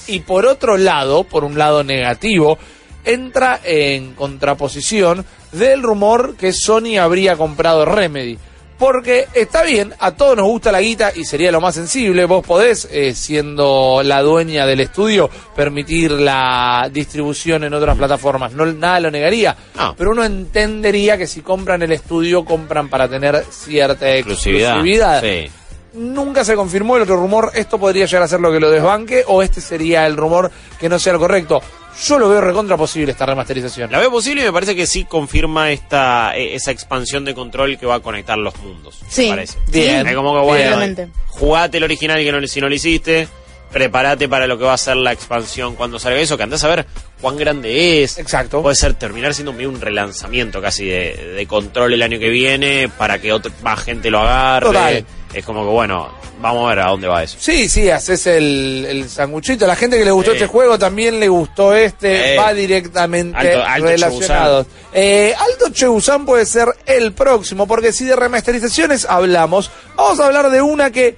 Y 0.07 0.19
por 0.21 0.45
otro 0.45 0.77
lado, 0.77 1.23
por 1.23 1.43
un 1.43 1.57
lado 1.57 1.83
negativo, 1.83 2.57
entra 3.05 3.59
en 3.63 4.13
contraposición 4.13 5.25
del 5.51 5.81
rumor 5.83 6.35
que 6.35 6.51
Sony 6.53 6.97
habría 6.99 7.35
comprado 7.35 7.85
Remedy. 7.85 8.37
Porque 8.77 9.27
está 9.33 9.63
bien, 9.63 9.93
a 9.99 10.11
todos 10.11 10.35
nos 10.35 10.47
gusta 10.47 10.71
la 10.71 10.81
guita 10.81 11.11
y 11.15 11.23
sería 11.23 11.51
lo 11.53 11.61
más 11.61 11.75
sensible. 11.75 12.25
Vos 12.25 12.45
podés, 12.45 12.85
eh, 12.91 13.13
siendo 13.13 14.01
la 14.03 14.21
dueña 14.21 14.65
del 14.65 14.81
estudio, 14.81 15.29
permitir 15.55 16.11
la 16.11 16.89
distribución 16.91 17.63
en 17.63 17.73
otras 17.75 17.95
plataformas. 17.95 18.51
No, 18.51 18.65
nada 18.65 18.99
lo 18.99 19.11
negaría. 19.11 19.55
No. 19.77 19.95
Pero 19.95 20.11
uno 20.11 20.25
entendería 20.25 21.17
que 21.17 21.27
si 21.27 21.41
compran 21.41 21.81
el 21.83 21.93
estudio, 21.93 22.43
compran 22.43 22.89
para 22.89 23.07
tener 23.07 23.45
cierta 23.51 24.09
Exclusividad. 24.11 24.71
exclusividad. 24.71 25.21
Sí. 25.21 25.51
Nunca 25.93 26.43
se 26.43 26.55
confirmó 26.55 26.95
el 26.97 27.03
otro 27.03 27.17
rumor, 27.17 27.51
esto 27.53 27.77
podría 27.79 28.05
llegar 28.05 28.23
a 28.23 28.27
ser 28.27 28.39
lo 28.39 28.51
que 28.51 28.59
lo 28.59 28.69
desbanque 28.69 29.23
o 29.27 29.41
este 29.43 29.61
sería 29.61 30.05
el 30.07 30.17
rumor 30.17 30.51
que 30.79 30.89
no 30.89 30.99
sea 30.99 31.13
el 31.13 31.19
correcto. 31.19 31.61
Yo 32.05 32.17
lo 32.17 32.27
veo 32.27 32.41
recontra 32.41 32.75
posible 32.75 33.11
esta 33.11 33.25
remasterización. 33.27 33.91
La 33.91 33.99
veo 33.99 34.09
posible 34.09 34.41
y 34.41 34.45
me 34.45 34.51
parece 34.51 34.75
que 34.75 34.87
sí 34.87 35.05
confirma 35.05 35.71
esta 35.71 36.35
eh, 36.35 36.55
esa 36.55 36.71
expansión 36.71 37.23
de 37.23 37.35
control 37.35 37.77
que 37.77 37.85
va 37.85 37.95
a 37.95 37.99
conectar 37.99 38.37
los 38.37 38.55
mundos. 38.57 38.99
Sí. 39.07 39.25
Me 39.25 39.35
parece. 39.35 39.59
Bien. 39.67 40.07
Es 40.07 40.15
como 40.15 40.33
que 40.33 40.41
bueno, 40.41 40.63
Totalmente. 40.71 41.07
jugate 41.27 41.77
el 41.77 41.83
original 41.83 42.17
que 42.17 42.31
no, 42.31 42.47
si 42.47 42.59
no 42.61 42.67
lo 42.67 42.73
hiciste, 42.73 43.27
prepárate 43.71 44.27
para 44.27 44.47
lo 44.47 44.57
que 44.57 44.63
va 44.63 44.73
a 44.73 44.77
ser 44.77 44.97
la 44.97 45.11
expansión 45.11 45.75
cuando 45.75 45.99
salga 45.99 46.19
eso, 46.19 46.35
que 46.35 46.41
andás 46.43 46.63
a 46.63 46.69
ver 46.69 46.87
cuán 47.21 47.37
grande 47.37 48.01
es. 48.01 48.17
Exacto. 48.17 48.63
Puede 48.63 48.75
ser 48.75 48.95
terminar 48.95 49.35
siendo 49.35 49.53
medio 49.53 49.69
un 49.69 49.79
relanzamiento 49.79 50.61
casi 50.63 50.87
de, 50.87 51.33
de 51.35 51.45
control 51.45 51.93
el 51.93 52.01
año 52.01 52.17
que 52.17 52.29
viene 52.29 52.89
para 52.97 53.19
que 53.19 53.31
otra, 53.31 53.51
más 53.61 53.83
gente 53.83 54.09
lo 54.09 54.19
agarre. 54.21 54.65
Total. 54.65 55.05
Es 55.33 55.43
como 55.45 55.61
que 55.63 55.69
bueno, 55.71 56.09
vamos 56.41 56.65
a 56.65 56.69
ver 56.69 56.79
a 56.79 56.89
dónde 56.89 57.07
va 57.07 57.23
eso. 57.23 57.37
Sí, 57.39 57.67
sí, 57.67 57.89
haces 57.89 58.27
el, 58.27 58.85
el 58.87 59.09
sanguchito. 59.09 59.65
La 59.65 59.75
gente 59.75 59.97
que 59.97 60.05
le 60.05 60.11
gustó 60.11 60.31
este 60.33 60.47
juego 60.47 60.77
también 60.77 61.19
le 61.19 61.27
gustó 61.27 61.73
este. 61.75 62.33
Eh. 62.35 62.37
Va 62.37 62.53
directamente 62.53 63.37
Alto- 63.37 63.63
alto 63.63 63.87
relacionado. 63.87 64.65
Eh, 64.93 65.33
Alto 65.37 65.69
Cheusan 65.73 66.25
puede 66.25 66.45
ser 66.45 66.67
el 66.85 67.13
próximo, 67.13 67.65
porque 67.67 67.91
si 67.91 68.05
de 68.05 68.15
remasterizaciones 68.15 69.05
hablamos, 69.09 69.71
vamos 69.95 70.19
a 70.19 70.25
hablar 70.27 70.49
de 70.51 70.61
una 70.61 70.91
que 70.91 71.17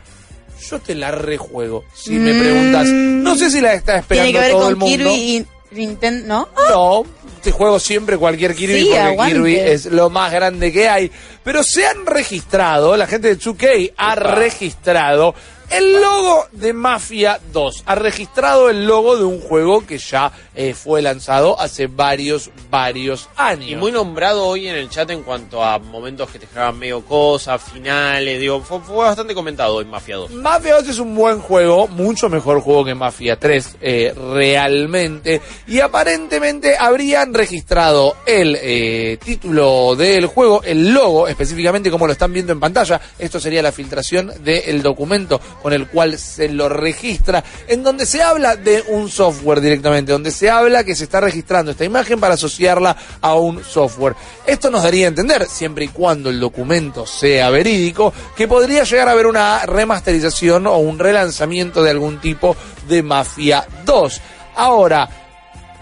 yo 0.69 0.79
te 0.79 0.95
la 0.95 1.12
rejuego. 1.12 1.84
Si 1.93 2.12
me 2.13 2.34
preguntas, 2.39 2.88
no 2.88 3.36
sé 3.36 3.50
si 3.51 3.60
la 3.62 3.74
está 3.74 3.98
esperando 3.98 4.29
Mm. 4.29 4.31
Tiene 4.31 4.34
que 4.34 4.39
ver 4.39 4.51
todo 4.51 4.79
con. 4.79 4.88
Kirby 4.89 5.10
y 5.13 5.45
Nintendo, 5.75 6.27
¿no? 6.27 6.50
No, 6.70 7.03
te 7.41 7.51
juego 7.51 7.79
siempre 7.79 8.17
cualquier 8.17 8.55
Kirby 8.55 8.79
Sí, 8.79 8.86
porque 8.86 9.00
aguante. 9.00 9.36
Kirby 9.36 9.55
es 9.55 9.86
lo 9.86 10.10
más 10.10 10.32
grande 10.32 10.72
que 10.72 10.89
hay. 10.89 11.12
Pero 11.44 11.62
se 11.63 11.86
han 11.86 12.05
registrado, 12.05 12.98
la 12.98 13.08
gente 13.08 13.27
de 13.27 13.39
2K 13.39 13.94
ha 13.98 14.15
registrado 14.15 15.36
el 15.69 16.01
logo 16.01 16.45
de 16.51 16.74
Mafia 16.74 17.39
2. 17.51 17.84
Ha 17.86 17.95
registrado 17.95 18.69
el 18.69 18.86
logo 18.86 19.17
de 19.17 19.24
un 19.24 19.39
juego 19.39 19.86
que 19.86 19.98
ya 19.98 20.31
eh, 20.55 20.74
fue 20.74 21.01
lanzado 21.01 21.60
hace 21.60 21.88
varios, 21.88 22.50
varios 22.69 23.29
años. 23.36 23.69
Y 23.69 23.75
muy 23.75 23.91
nombrado 23.91 24.45
hoy 24.45 24.67
en 24.67 24.75
el 24.75 24.89
chat 24.89 25.10
en 25.12 25.24
cuanto 25.24 25.63
a 25.63 25.79
momentos 25.79 26.29
que 26.29 26.39
te 26.39 26.48
generaban 26.48 26.79
medio 26.79 27.01
cosas, 27.01 27.62
finales, 27.62 28.39
digo, 28.39 28.62
fue, 28.62 28.79
fue 28.81 28.98
bastante 28.98 29.34
comentado 29.34 29.75
hoy 29.75 29.86
Mafia 29.86 30.17
2. 30.17 30.31
Mafia 30.31 30.75
2 30.75 30.89
es 30.89 31.00
un 31.00 31.15
buen 31.15 31.39
juego, 31.39 31.88
mucho 31.88 32.29
mejor 32.29 32.62
juego 32.62 32.86
que 32.86 32.95
Mafia 32.95 33.38
3, 33.38 33.77
eh, 33.81 34.13
realmente. 34.34 35.41
Y 35.67 35.79
aparentemente 35.79 36.75
habrían 36.77 37.34
registrado 37.34 38.15
el 38.25 38.57
eh, 38.62 39.17
título 39.24 39.95
del 39.95 40.27
juego, 40.27 40.62
el 40.63 40.93
logo, 40.93 41.27
específicamente 41.27 41.91
como 41.91 42.07
lo 42.07 42.13
están 42.13 42.34
viendo 42.34 42.51
en 42.51 42.60
pantalla. 42.60 43.00
Esto 43.19 43.39
sería 43.39 43.62
la 43.62 43.72
filtración 43.72 44.31
del 44.43 44.81
documento 44.81 45.39
con 45.65 45.74
el 45.74 45.88
cual 45.88 46.19
se 46.19 46.48
lo 46.48 46.69
registra, 46.69 47.43
en 47.67 47.81
donde 47.81 48.05
se 48.05 48.22
habla 48.22 48.55
de 48.55 48.84
un 48.88 49.10
software 49.10 49.62
directamente, 49.62 50.12
donde 50.12 50.29
se 50.29 50.48
habla 50.48 50.84
que 50.84 50.93
se 50.93 51.05
está 51.05 51.19
registrando 51.22 51.72
esta 51.72 51.84
imagen 51.84 52.19
para 52.19 52.36
asociarla 52.36 52.95
a 53.19 53.34
un 53.34 53.63
software. 53.63 54.13
Esto 54.45 54.69
nos 54.69 54.84
daría 54.84 55.07
a 55.07 55.10
entender, 55.10 55.48
siempre 55.48 55.86
y 55.86 55.88
cuando 55.88 56.29
el 56.29 56.39
documento 56.39 57.07
sea 57.07 57.50
verídico, 57.50 58.13
que 58.38 58.48
podría 58.48 58.84
llegar 58.84 59.07
a 59.07 59.13
haber 59.13 59.25
una 59.25 59.65
remasterización 59.65 60.67
o 60.67 60.77
un 60.77 61.00
relanzamiento 61.00 61.81
de 61.81 61.89
algún 61.89 62.22
tipo 62.22 62.55
de 62.88 63.01
Mafia 63.01 63.65
2. 63.86 64.22
Ahora, 64.57 65.10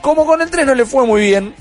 como 0.02 0.26
con 0.26 0.42
el 0.42 0.50
3 0.50 0.66
no 0.66 0.76
le 0.76 0.86
fue 0.86 1.06
muy 1.06 1.24
bien, 1.24 1.54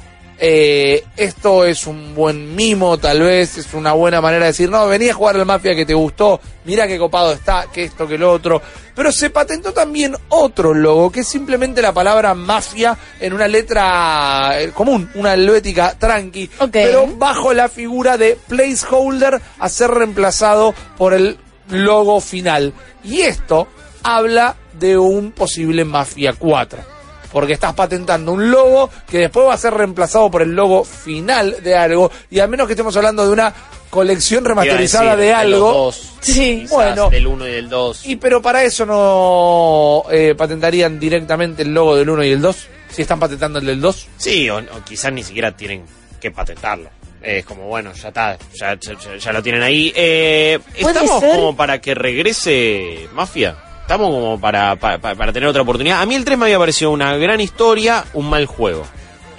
eh, 0.45 1.05
esto 1.17 1.65
es 1.65 1.87
un 1.87 2.17
buen 2.17 2.57
mimo, 2.57 2.99
tal 2.99 3.21
vez, 3.21 3.59
es 3.59 3.73
una 3.75 3.93
buena 3.93 4.21
manera 4.21 4.47
de 4.47 4.51
decir, 4.51 4.69
no, 4.69 4.89
vení 4.89 5.09
a 5.09 5.15
jugar 5.15 5.37
al 5.37 5.47
Mafia 5.47 5.77
que 5.77 5.87
te 5.87 5.95
gustó, 5.95 6.41
mira 6.65 6.89
qué 6.89 6.99
copado 6.99 7.31
está, 7.31 7.67
que 7.73 7.85
esto, 7.85 8.09
que 8.09 8.19
lo 8.19 8.33
otro. 8.33 8.61
Pero 8.93 9.13
se 9.13 9.31
patentó 9.31 9.73
también 9.73 10.17
otro 10.31 10.75
logo, 10.75 11.13
que 11.13 11.21
es 11.21 11.29
simplemente 11.29 11.81
la 11.81 11.93
palabra 11.93 12.35
mafia 12.35 12.99
en 13.21 13.35
una 13.35 13.47
letra 13.47 14.61
eh, 14.61 14.73
común, 14.73 15.09
una 15.15 15.35
helvética 15.35 15.97
tranqui, 15.97 16.51
pero 16.73 17.07
bajo 17.07 17.55
la 17.55 17.69
figura 17.69 18.17
de 18.17 18.37
placeholder 18.49 19.41
a 19.61 19.69
ser 19.69 19.93
reemplazado 19.93 20.75
por 20.99 21.15
el 21.15 21.39
logo 21.69 22.21
final. 22.21 22.73
Y 23.05 23.21
esto 23.21 23.69
habla 24.03 24.57
de 24.73 24.99
un 24.99 25.31
posible 25.31 25.85
Mafia 25.85 26.33
4 26.37 27.02
porque 27.33 27.55
estás 27.55 27.73
patentando 27.75 28.33
un 28.33 28.51
logo 28.51 28.91
que 29.09 29.19
después 29.19 29.49
va 29.49 29.55
a 29.55 29.59
ser 29.59 29.75
reemplazado 29.75 30.31
por 30.31 30.43
el 30.43 30.51
logo 30.55 30.85
final 30.85 31.57
de 31.63 31.75
algo, 31.75 32.11
y 32.31 32.39
al 32.41 32.49
menos 32.49 32.67
que 32.67 32.75
estemos 32.75 32.97
hablando 32.97 33.25
de 33.27 33.33
una 33.33 33.53
colección 33.91 34.45
remasterizada 34.45 35.17
de 35.17 35.33
algo. 35.33 35.93
Sí. 36.21 36.67
Bueno. 36.71 37.11
Del 37.11 37.27
1 37.27 37.49
y 37.49 37.51
del 37.53 37.69
2. 37.69 38.07
Y 38.07 38.17
pero 38.17 38.41
para 38.41 38.63
eso 38.65 38.87
no 38.87 40.05
eh, 40.11 40.35
patentarían 40.37 40.99
directamente 40.99 41.63
el 41.63 41.75
logo 41.75 41.97
del 41.97 42.09
1 42.09 42.25
y 42.25 42.31
el 42.31 42.41
2, 42.41 42.57
si 42.91 43.03
están 43.03 43.19
patentando 43.21 43.59
el 43.59 43.67
del 43.67 43.81
2. 43.81 44.09
Sí, 44.17 44.49
o, 44.49 44.59
o 44.59 44.85
quizás 44.85 45.13
ni 45.13 45.23
siquiera 45.23 45.55
tienen 45.57 45.85
que 46.21 46.31
patentarlo. 46.31 46.89
Es 47.23 47.45
como, 47.45 47.69
bueno, 47.69 47.93
ya 47.93 48.09
está, 48.09 48.37
ya, 48.55 48.77
ya- 49.19 49.33
lo 49.33 49.43
tienen 49.43 49.63
ahí. 49.63 49.93
Eh, 49.95 50.59
¿Puede 50.81 50.99
¿Estamos 50.99 51.21
ser? 51.21 51.37
como 51.37 51.55
para 51.57 51.81
que 51.81 51.95
regrese 51.95 53.09
Mafia? 53.13 53.57
Estamos 53.83 54.11
como 54.11 54.41
para, 54.41 54.77
para, 54.77 54.99
para 54.99 55.33
tener 55.33 55.49
otra 55.49 55.63
oportunidad. 55.63 56.01
A 56.01 56.07
mí 56.07 56.15
el 56.15 56.25
3 56.25 56.39
me 56.39 56.47
había 56.47 56.59
parecido 56.59 56.91
una 56.91 57.17
gran 57.17 57.41
historia, 57.41 58.05
un 58.15 58.31
mal 58.31 58.47
juego. 58.47 58.85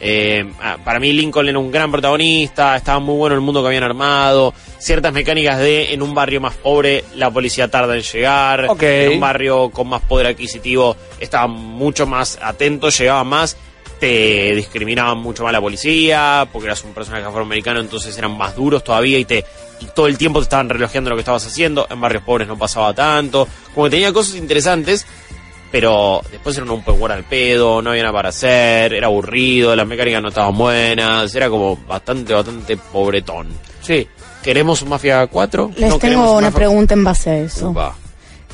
Eh, 0.06 0.44
ah, 0.62 0.78
para 0.84 1.00
mí 1.00 1.14
Lincoln 1.14 1.48
era 1.48 1.58
un 1.58 1.72
gran 1.72 1.90
protagonista, 1.90 2.76
estaba 2.76 3.00
muy 3.00 3.16
bueno 3.16 3.36
el 3.36 3.42
mundo 3.42 3.62
que 3.62 3.68
habían 3.68 3.84
armado, 3.84 4.54
ciertas 4.78 5.14
mecánicas 5.14 5.60
de 5.60 5.94
en 5.94 6.02
un 6.02 6.14
barrio 6.14 6.42
más 6.42 6.56
pobre 6.56 7.06
la 7.16 7.32
policía 7.32 7.70
tarda 7.70 7.96
en 7.96 8.02
llegar, 8.02 8.68
en 8.82 9.14
un 9.14 9.20
barrio 9.22 9.70
con 9.70 9.88
más 9.88 10.02
poder 10.02 10.28
adquisitivo 10.28 10.98
estaban 11.22 11.52
mucho 11.52 12.06
más 12.06 12.38
atentos, 12.42 12.98
llegaban 12.98 13.28
más, 13.28 13.56
te 14.04 14.54
discriminaban 14.54 15.18
mucho 15.20 15.44
más 15.46 15.54
la 15.54 15.62
policía, 15.62 16.46
porque 16.52 16.66
eras 16.68 16.84
un 16.84 16.94
personaje 16.94 17.24
afroamericano, 17.24 17.80
entonces 17.80 18.18
eran 18.18 18.38
más 18.38 18.54
duros 18.54 18.84
todavía 18.84 19.18
y 19.18 19.24
te 19.24 19.46
y 19.80 19.86
todo 19.96 20.08
el 20.08 20.18
tiempo 20.18 20.40
te 20.40 20.44
estaban 20.44 20.68
relojeando 20.68 21.10
lo 21.10 21.16
que 21.16 21.22
estabas 21.22 21.46
haciendo, 21.48 21.88
en 21.90 22.02
barrios 22.02 22.24
pobres 22.24 22.46
no 22.48 22.58
pasaba 22.58 22.94
tanto, 22.94 23.48
como 23.74 23.86
que 23.86 23.92
tenía 23.92 24.12
cosas 24.12 24.36
interesantes, 24.36 25.06
pero 25.72 26.22
después 26.30 26.54
era 26.58 26.66
un 26.66 26.72
open 26.82 27.00
world 27.00 27.16
al 27.16 27.24
pedo, 27.24 27.82
no 27.82 27.92
había 27.92 28.04
nada 28.04 28.14
para 28.14 28.30
hacer, 28.30 28.94
era 28.94 29.08
aburrido, 29.08 29.74
las 29.74 29.88
mecánicas 29.88 30.22
no 30.22 30.28
estaban 30.28 30.58
buenas, 30.58 31.34
era 31.34 31.50
como 31.50 31.78
bastante, 31.88 32.34
bastante 32.34 32.76
pobretón. 32.76 33.48
Sí. 33.82 34.06
¿Queremos 34.44 34.82
un 34.82 34.90
Mafia 34.90 35.26
4? 35.28 35.72
Les 35.78 35.90
No 35.90 35.98
tengo 35.98 36.32
un 36.32 36.38
una 36.40 36.48
Mafia- 36.50 36.56
pregunta 36.56 36.94
en 36.94 37.04
base 37.06 37.30
a 37.30 37.38
eso. 37.40 37.74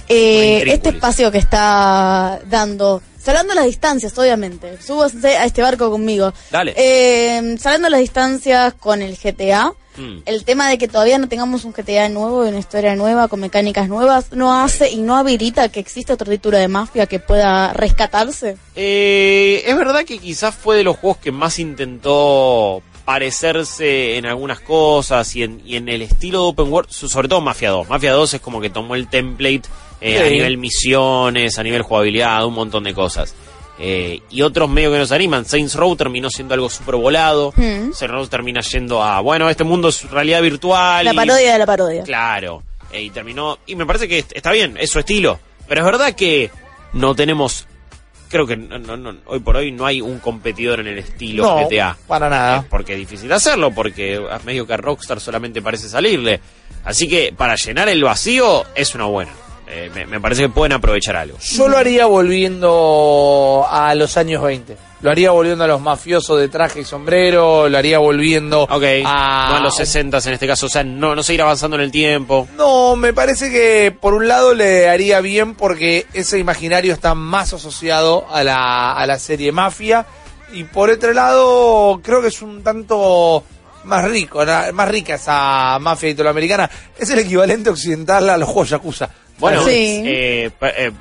Eh, 0.08 0.60
Una 0.64 0.74
este 0.74 0.90
espacio 0.90 1.32
que 1.32 1.40
está 1.40 2.40
dando, 2.48 3.02
salvando 3.22 3.54
las 3.54 3.66
distancias, 3.66 4.18
obviamente, 4.18 4.82
súbase 4.82 5.38
a 5.38 5.46
este 5.46 5.62
barco 5.62 5.92
conmigo. 5.92 6.34
Dale. 6.52 6.74
Eh, 6.78 7.58
salvando 7.60 7.90
las 7.90 8.00
distancias 8.00 8.74
con 8.80 9.02
el 9.02 9.18
GTA, 9.18 9.74
Mm. 9.98 10.20
el 10.28 10.46
tema 10.46 10.70
de 10.70 10.78
que 10.78 10.88
todavía 10.88 11.18
no 11.18 11.28
tengamos 11.28 11.66
un 11.66 11.74
GTA 11.74 12.08
nuevo 12.08 12.46
y 12.46 12.50
una 12.50 12.60
historia 12.60 12.96
nueva 12.96 13.28
con 13.28 13.42
mecánicas 13.42 13.90
nuevas 13.90 14.32
no 14.32 14.54
hace 14.62 14.90
y 14.92 14.98
no 14.98 15.18
habilita 15.18 15.68
que 15.70 15.82
exista 15.82 16.14
otro 16.14 16.32
título 16.32 16.58
de 16.58 16.70
mafia 16.70 17.06
que 17.06 17.20
pueda 17.20 17.74
rescatarse. 17.74 18.56
Eh, 18.78 19.62
es 19.66 19.76
verdad 19.76 20.06
que 20.06 20.18
quizás 20.20 20.56
fue 20.56 20.78
de 20.78 20.84
los 20.86 20.96
juegos 20.96 21.18
que 21.18 21.34
más 21.34 21.60
intentó 21.60 22.82
parecerse 23.04 24.18
en 24.18 24.26
algunas 24.26 24.60
cosas 24.62 25.36
y 25.36 25.44
en, 25.44 25.62
y 25.66 25.76
en 25.76 25.90
el 25.90 26.02
estilo 26.04 26.44
de 26.44 26.48
Open 26.50 26.72
World, 26.72 26.90
so- 26.92 27.10
sobre 27.10 27.28
todo 27.28 27.42
Mafia 27.42 27.72
2. 27.72 27.90
Mafia 27.90 28.14
2 28.14 28.36
es 28.36 28.40
como 28.42 28.62
que 28.62 28.70
tomó 28.70 28.96
el 28.96 29.10
template 29.10 29.64
eh, 30.02 30.20
a 30.20 30.30
nivel 30.30 30.58
misiones, 30.58 31.58
a 31.60 31.64
nivel 31.64 31.82
jugabilidad, 31.82 32.46
un 32.46 32.54
montón 32.54 32.84
de 32.84 32.94
cosas. 32.94 33.36
Eh, 33.82 34.22
y 34.30 34.42
otros 34.42 34.70
medios 34.70 34.92
que 34.92 35.00
nos 35.00 35.12
animan. 35.14 35.46
Saints 35.46 35.76
Row 35.76 35.96
terminó 35.96 36.30
siendo 36.30 36.54
algo 36.54 36.70
súper 36.70 36.96
volado. 36.96 37.54
Mm. 37.56 37.94
Saints 37.94 38.08
Row 38.10 38.28
termina 38.28 38.60
yendo 38.62 39.02
a, 39.02 39.22
bueno, 39.22 39.50
este 39.50 39.64
mundo 39.64 39.88
es 39.90 40.10
realidad 40.12 40.42
virtual. 40.42 41.06
La 41.06 41.14
y- 41.14 41.16
parodia 41.16 41.54
de 41.54 41.60
la 41.60 41.66
parodia. 41.66 42.04
Claro. 42.04 42.62
Eh, 42.92 43.04
y 43.04 43.10
terminó. 43.10 43.60
Y 43.68 43.76
me 43.76 43.86
parece 43.86 44.08
que 44.08 44.20
est- 44.20 44.32
está 44.36 44.52
bien, 44.52 44.76
es 44.80 44.90
su 44.92 45.00
estilo. 45.00 45.40
Pero 45.68 45.82
es 45.82 45.86
verdad 45.86 46.14
que 46.14 46.50
no 46.94 47.16
tenemos. 47.16 47.68
Creo 48.28 48.46
que 48.46 48.58
no, 48.58 48.78
no- 48.80 48.98
no- 48.98 49.16
hoy 49.28 49.40
por 49.40 49.56
hoy 49.56 49.72
no 49.72 49.86
hay 49.86 50.02
un 50.02 50.20
competidor 50.20 50.82
en 50.82 50.88
el 50.88 50.98
estilo 51.00 51.44
No, 51.44 51.66
GTA. 51.68 51.96
para 52.08 52.28
Eh, 52.28 52.30
nada. 52.32 52.66
Porque 52.70 52.94
es 52.94 53.00
difícil 53.00 53.32
hacerlo, 53.32 53.72
porque 53.72 54.22
a 54.30 54.40
medio 54.40 54.68
que 54.68 54.74
a 54.74 54.78
Rockstar 54.78 55.20
solamente 55.22 55.62
parece 55.62 55.88
salirle. 55.88 56.40
Así 56.84 57.08
que 57.08 57.34
para 57.36 57.56
llenar 57.56 57.88
el 57.90 58.04
vacío 58.04 58.66
es 58.76 58.94
una 58.94 59.06
buena. 59.06 59.32
Eh, 59.72 59.92
me, 59.94 60.06
me 60.08 60.20
parece 60.20 60.44
que 60.44 60.50
pueden 60.50 60.74
aprovechar 60.74 61.16
algo. 61.16 61.38
Yo 61.40 61.68
lo 61.68 61.78
haría 61.78 62.08
volviendo 62.08 63.66
a 63.70 63.94
los 63.94 64.18
años 64.18 64.42
20. 64.42 64.76
Lo 65.02 65.12
haría 65.12 65.32
volviendo 65.32 65.64
a 65.64 65.68
los 65.68 65.80
mafiosos 65.80 66.40
de 66.40 66.50
traje 66.50 66.82
y 66.82 66.84
sombrero, 66.84 67.70
lo 67.70 67.78
haría 67.78 68.00
volviendo 68.00 68.68
a... 68.70 69.48
no 69.50 69.56
a 69.56 69.60
los 69.62 69.76
60 69.78 70.18
en 70.26 70.34
este 70.34 70.46
caso, 70.48 70.66
o 70.66 70.70
sea, 70.70 70.84
no, 70.84 71.16
no 71.16 71.24
seguir 71.24 71.42
avanzando 71.42 71.78
en 71.78 71.84
el 71.84 71.92
tiempo. 71.92 72.48
No, 72.58 72.98
me 72.98 73.14
parece 73.14 73.50
que 73.50 73.96
por 73.98 74.14
un 74.14 74.28
lado 74.28 74.54
le 74.54 74.90
haría 74.90 75.22
bien 75.22 75.56
porque 75.56 76.06
ese 76.14 76.38
imaginario 76.38 76.92
está 76.92 77.16
más 77.16 77.54
asociado 77.54 78.26
a 78.30 78.44
la, 78.44 78.92
a 78.92 79.06
la 79.06 79.20
serie 79.20 79.54
Mafia 79.54 80.06
y 80.52 80.66
por 80.66 80.90
otro 80.90 81.14
lado 81.14 82.02
creo 82.04 82.22
que 82.22 82.28
es 82.28 82.42
un 82.42 82.62
tanto 82.62 83.46
más 83.86 84.04
rico, 84.10 84.44
más 84.74 84.90
rica 84.90 85.16
esa 85.16 85.78
mafia 85.80 86.10
italoamericana. 86.10 86.70
Es 86.98 87.10
el 87.10 87.20
equivalente 87.20 87.70
occidental 87.70 88.30
a 88.30 88.38
los 88.38 88.50
juegos 88.50 88.70
Yakuza. 88.70 89.10
Bueno, 89.40 89.64
Sí. 89.64 90.02
eh, 90.06 90.52
eh, 90.62 90.92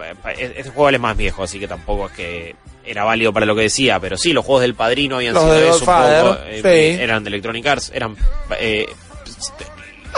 este 0.56 0.70
juego 0.70 0.90
es 0.90 1.00
más 1.00 1.16
viejo, 1.16 1.42
así 1.42 1.58
que 1.58 1.66
tampoco 1.68 2.06
es 2.06 2.12
que 2.12 2.56
era 2.84 3.04
válido 3.04 3.32
para 3.32 3.44
lo 3.46 3.54
que 3.54 3.62
decía, 3.62 3.98
pero 4.00 4.16
sí, 4.16 4.32
los 4.32 4.44
juegos 4.44 4.62
del 4.62 4.74
Padrino 4.74 5.16
habían 5.16 5.34
Los 5.34 5.42
sido 5.42 5.54
de 5.54 5.60
eso 5.60 5.72
un 5.72 5.78
Godfather, 5.80 6.22
poco, 6.24 6.38
eh, 6.48 6.94
sí. 6.96 7.02
eran 7.02 7.24
de 7.24 7.28
Electronic 7.28 7.66
Arts, 7.66 7.92
eran 7.94 8.16
eh, 8.58 8.86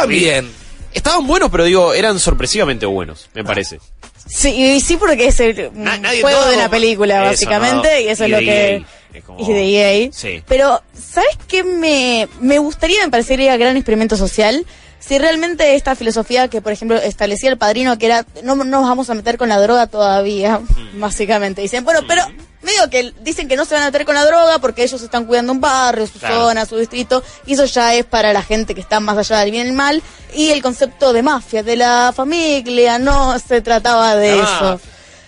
bien. 0.08 0.50
estaban 0.92 1.26
buenos, 1.26 1.50
pero 1.50 1.64
digo, 1.64 1.94
eran 1.94 2.18
sorpresivamente 2.18 2.86
buenos, 2.86 3.28
me 3.34 3.44
parece. 3.44 3.78
Sí, 4.26 4.50
y 4.76 4.80
sí 4.80 4.96
porque 4.96 5.26
es 5.26 5.40
el 5.40 5.70
Na- 5.74 5.98
juego 6.20 6.46
de 6.46 6.56
no, 6.58 6.70
película, 6.70 7.16
eso, 7.22 7.24
básicamente, 7.30 7.88
no. 7.94 8.00
y 8.00 8.08
eso 8.08 8.24
Y 8.26 8.26
es 8.26 8.30
lo 8.32 8.38
que... 8.38 8.84
Es 9.12 9.24
como- 9.24 9.40
Y 9.40 9.52
de 9.52 10.04
EA. 10.04 10.10
Sí. 10.12 10.40
Pero, 10.46 10.80
¿sabes 10.94 11.36
qué? 11.48 11.64
Me, 11.64 12.28
me 12.40 12.58
gustaría, 12.60 13.02
me 13.04 13.10
parecería 13.10 13.56
gran 13.56 13.76
experimento 13.76 14.16
social 14.16 14.64
si 15.00 15.18
realmente 15.18 15.74
esta 15.74 15.96
filosofía 15.96 16.46
que, 16.48 16.60
por 16.60 16.72
ejemplo, 16.72 16.96
establecía 16.98 17.50
el 17.50 17.58
padrino, 17.58 17.98
que 17.98 18.06
era, 18.06 18.24
no 18.44 18.54
no 18.54 18.64
nos 18.64 18.82
vamos 18.82 19.10
a 19.10 19.14
meter 19.14 19.36
con 19.38 19.48
la 19.48 19.58
droga 19.60 19.86
todavía, 19.88 20.58
Mm. 20.60 21.00
básicamente. 21.00 21.62
Dicen, 21.62 21.84
bueno, 21.84 22.00
pero 22.06 22.22
medio 22.62 22.90
que 22.90 23.12
dicen 23.22 23.48
que 23.48 23.56
no 23.56 23.64
se 23.64 23.72
van 23.74 23.84
a 23.84 23.86
meter 23.86 24.04
con 24.04 24.14
la 24.14 24.24
droga 24.26 24.58
porque 24.58 24.82
ellos 24.84 25.00
están 25.02 25.24
cuidando 25.24 25.52
un 25.52 25.60
barrio, 25.60 26.06
su 26.06 26.18
Claro. 26.18 26.34
zona, 26.48 26.66
su 26.66 26.76
distrito, 26.76 27.22
y 27.46 27.54
eso 27.54 27.64
ya 27.64 27.94
es 27.94 28.04
para 28.04 28.32
la 28.34 28.42
gente 28.42 28.74
que 28.74 28.80
está 28.82 29.00
más 29.00 29.16
allá 29.16 29.40
del 29.40 29.50
bien 29.50 29.66
y 29.66 29.70
el 29.70 29.74
mal. 29.76 30.02
Y 30.34 30.50
el 30.50 30.62
concepto 30.62 31.12
de 31.12 31.22
mafia, 31.22 31.62
de 31.62 31.76
la 31.76 32.12
familia, 32.14 32.98
no 32.98 33.36
se 33.38 33.62
trataba 33.62 34.14
de 34.16 34.32
Ah, 34.32 34.76
eso. 34.76 34.80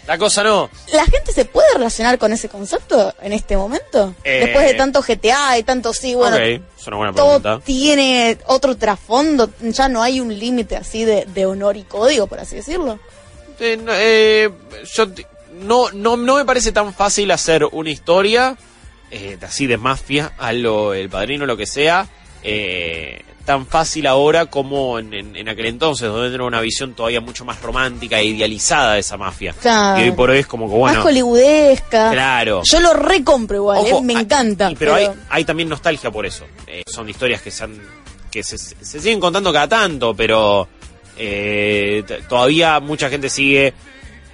La 0.06 0.18
cosa 0.18 0.42
no. 0.42 0.68
¿La 0.92 1.04
gente 1.06 1.32
se 1.32 1.44
puede 1.44 1.68
relacionar 1.74 2.18
con 2.18 2.32
ese 2.32 2.48
concepto 2.48 3.14
en 3.22 3.32
este 3.32 3.56
momento? 3.56 4.14
Eh, 4.24 4.40
Después 4.46 4.66
de 4.66 4.74
tanto 4.74 5.00
GTA 5.00 5.56
y 5.58 5.62
tanto 5.62 5.92
sí, 5.92 6.14
bueno, 6.14 6.36
ok, 6.36 6.42
es 6.42 6.86
una 6.88 6.96
buena 6.96 7.12
todo 7.12 7.40
pregunta. 7.40 7.64
tiene 7.64 8.36
otro 8.46 8.76
trasfondo, 8.76 9.48
ya 9.60 9.88
no 9.88 10.02
hay 10.02 10.18
un 10.20 10.36
límite 10.36 10.76
así 10.76 11.04
de, 11.04 11.24
de 11.26 11.46
honor 11.46 11.76
y 11.76 11.84
código, 11.84 12.26
por 12.26 12.40
así 12.40 12.56
decirlo. 12.56 12.98
Eh, 13.60 13.76
no, 13.76 13.92
eh, 13.94 14.50
yo 14.92 15.06
no, 15.60 15.90
no, 15.92 16.16
no 16.16 16.36
me 16.36 16.44
parece 16.44 16.72
tan 16.72 16.92
fácil 16.92 17.30
hacer 17.30 17.64
una 17.70 17.90
historia 17.90 18.56
eh, 19.12 19.38
así 19.42 19.66
de 19.68 19.76
mafia, 19.76 20.32
a 20.38 20.52
lo 20.52 20.94
el 20.94 21.08
padrino, 21.10 21.46
lo 21.46 21.56
que 21.56 21.66
sea, 21.66 22.08
eh, 22.42 23.22
tan 23.44 23.66
fácil 23.66 24.06
ahora 24.06 24.46
como 24.46 24.98
en, 24.98 25.12
en- 25.12 25.36
en 25.36 25.48
aquel 25.48 25.66
entonces, 25.66 26.08
donde 26.08 26.34
era 26.34 26.44
una 26.44 26.60
visión 26.60 26.94
todavía 26.94 27.20
mucho 27.20 27.44
más 27.44 27.60
romántica 27.60 28.18
e 28.20 28.24
idealizada 28.26 28.94
de 28.94 29.00
esa 29.00 29.16
mafia. 29.16 29.52
Claro. 29.60 30.00
Y 30.00 30.04
hoy 30.04 30.12
por 30.12 30.30
hoy 30.30 30.38
es 30.38 30.46
como 30.46 30.68
que 30.68 30.76
bueno. 30.76 30.96
más 30.98 31.04
hollywoodesca. 31.06 32.10
Claro. 32.12 32.62
Yo 32.64 32.80
lo 32.80 32.94
recompro 32.94 33.56
igual, 33.56 33.78
Ojo, 33.78 33.98
eh, 33.98 34.02
me 34.02 34.14
hay- 34.16 34.22
encanta. 34.22 34.70
y- 34.70 34.76
pero, 34.76 34.94
hay, 34.94 35.08
hay 35.30 35.44
también 35.44 35.68
nostalgia 35.68 36.10
por 36.10 36.24
eso. 36.26 36.44
Eh, 36.66 36.82
son 36.86 37.08
historias 37.08 37.42
que 37.42 37.50
se 37.50 37.64
han, 37.64 37.80
que 38.30 38.42
se, 38.42 38.56
se 38.58 39.00
siguen 39.00 39.18
contando 39.20 39.52
cada 39.52 39.68
tanto, 39.68 40.14
pero 40.14 40.68
eh, 41.16 42.02
todavía 42.28 42.80
mucha 42.80 43.08
gente 43.10 43.28
sigue 43.28 43.74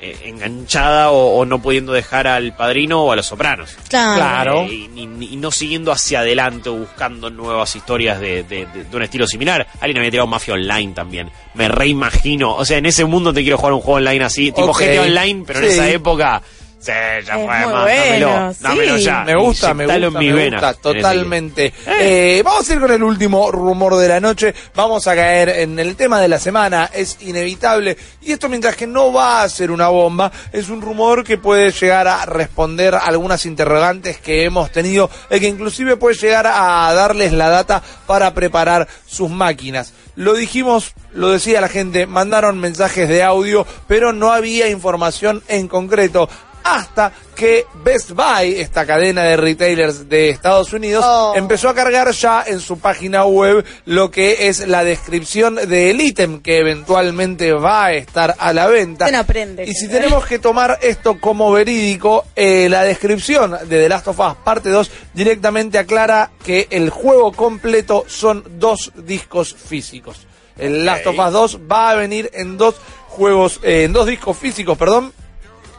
eh, 0.01 0.17
enganchada 0.25 1.11
o, 1.11 1.39
o 1.39 1.45
no 1.45 1.61
pudiendo 1.61 1.93
dejar 1.93 2.27
al 2.27 2.55
padrino 2.57 3.03
o 3.05 3.13
a 3.13 3.17
los 3.17 3.27
sopranos. 3.27 3.77
Claro. 3.89 4.15
Claro. 4.17 4.61
Eh, 4.63 4.89
y, 4.95 5.01
y- 5.03 5.29
y 5.33 5.37
no 5.37 5.51
siguiendo 5.51 5.91
hacia 5.93 6.21
adelante 6.21 6.69
o 6.69 6.75
buscando 6.75 7.31
nuevas 7.31 7.75
historias 7.75 8.21
de, 8.21 8.43
de- 8.45 8.67
de- 8.67 8.85
de 8.85 8.97
un 8.97 9.03
estilo 9.03 9.27
similar. 9.27 9.67
Alguien 9.81 9.99
había 9.99 10.11
tirado 10.11 10.27
Mafia 10.27 10.55
Online 10.55 10.93
también. 10.95 11.31
Me 11.55 11.69
reimagino. 11.69 12.55
O 12.55 12.65
sea, 12.65 12.79
en 12.79 12.87
ese 12.87 13.05
mundo 13.05 13.33
te 13.33 13.43
quiero 13.43 13.59
jugar 13.59 13.73
un 13.73 13.81
juego 13.81 13.97
online 13.97 14.25
así, 14.25 14.53
tipo 14.53 14.69
Ok. 14.71 14.81
GTA 14.81 15.03
Online, 15.03 15.45
pero 15.47 15.59
en 15.61 15.65
esa 15.67 15.89
época. 15.91 16.43
Sí, 16.81 16.93
ya 16.93 17.19
Es 17.19 17.25
fue, 17.29 17.45
bueno, 17.45 17.73
dámelo, 17.85 18.53
sí. 18.53 18.59
dámelo 18.63 18.97
ya. 18.99 19.25
Me 19.25 19.35
gusta, 19.35 19.75
me 19.75 19.85
gusta, 19.87 20.11
me 20.11 20.33
venas. 20.33 20.63
gusta, 20.63 20.75
totalmente. 20.81 21.73
Eh, 21.87 22.41
vamos 22.45 22.71
a 22.71 22.73
ir 22.73 22.81
con 22.81 22.93
el 22.93 23.03
último 23.03 23.51
rumor 23.51 23.97
de 23.97 24.09
la 24.09 24.21
noche. 24.21 24.55
Vamos 24.77 25.07
a 25.09 25.17
caer 25.17 25.49
en 25.49 25.79
el 25.81 25.97
tema 25.97 26.21
de 26.21 26.29
la 26.29 26.39
semana. 26.39 26.89
Es 26.93 27.19
inevitable. 27.23 27.97
Y 28.23 28.31
esto 28.33 28.49
mientras 28.49 28.77
que 28.77 28.87
no 28.87 29.13
va 29.13 29.43
a 29.43 29.49
ser 29.49 29.73
una 29.73 29.89
bomba, 29.89 30.31
es 30.53 30.69
un 30.69 30.81
rumor 30.81 31.25
que 31.25 31.37
puede 31.37 31.73
llegar 31.73 32.07
a 32.07 32.25
responder 32.27 32.95
algunas 32.95 33.45
interrogantes 33.45 34.19
que 34.19 34.45
hemos 34.45 34.71
tenido, 34.71 35.11
y 35.31 35.41
que 35.41 35.49
inclusive 35.49 35.97
puede 35.97 36.15
llegar 36.17 36.47
a 36.47 36.93
darles 36.95 37.33
la 37.33 37.49
data 37.49 37.83
para 38.07 38.33
preparar 38.35 38.87
sus 39.07 39.31
máquinas. 39.31 39.93
Lo 40.15 40.35
dijimos, 40.35 40.95
lo 41.13 41.31
decía 41.31 41.61
la 41.61 41.69
gente, 41.69 42.07
mandaron 42.07 42.59
mensajes 42.59 43.09
de 43.09 43.23
audio, 43.23 43.65
pero 43.87 44.13
no 44.13 44.33
había 44.33 44.69
información 44.69 45.43
en 45.49 45.69
concreto 45.69 46.29
hasta 46.77 47.13
que 47.35 47.67
Best 47.85 48.11
Buy, 48.11 48.61
esta 48.61 48.85
cadena 48.85 49.23
de 49.23 49.37
retailers 49.37 50.09
de 50.09 50.31
Estados 50.31 50.73
Unidos, 50.73 51.05
Oh. 51.07 51.33
empezó 51.37 51.69
a 51.69 51.75
cargar 51.75 52.11
ya 52.11 52.43
en 52.47 52.61
su 52.61 52.79
página 52.79 53.25
web 53.25 53.65
lo 53.85 54.11
que 54.11 54.49
es 54.49 54.67
la 54.67 54.83
descripción 54.85 55.55
del 55.55 56.01
ítem 56.01 56.41
que 56.41 56.59
eventualmente 56.59 57.53
va 57.53 57.87
a 57.87 57.93
estar 57.93 58.35
a 58.39 58.53
la 58.53 58.67
venta. 58.67 59.07
Se 59.07 59.13
no 59.13 59.19
aprende, 59.19 59.65
y 59.65 59.73
si 59.73 59.89
tenemos 59.89 60.27
que 60.27 60.39
tomar 60.39 60.79
esto 60.83 61.21
como 61.21 61.53
verídico, 61.53 62.25
eh, 62.35 62.69
la 62.69 62.83
descripción 62.83 63.53
de 63.53 63.67
The 63.67 63.89
Last 63.89 64.09
of 64.09 64.19
Us 64.19 64.35
parte 64.45 64.69
2 64.71 64.91
directamente 65.15 65.79
aclara 65.79 66.31
que 66.45 66.67
el 66.71 66.91
juego 66.91 67.33
completo 67.33 68.05
son 68.09 68.45
dos 68.59 68.93
discos 68.97 69.55
físicos. 69.55 70.27
El 70.57 70.85
Last 70.85 71.07
of 71.07 71.19
Us 71.19 71.33
2 71.33 71.59
va 71.71 71.91
a 71.91 71.95
venir 71.95 72.31
en 72.35 72.57
dos 72.59 72.75
juegos, 73.07 73.61
eh, 73.63 73.85
en 73.85 73.93
dos 73.93 74.07
discos 74.07 74.37
físicos, 74.37 74.77
perdón, 74.77 75.13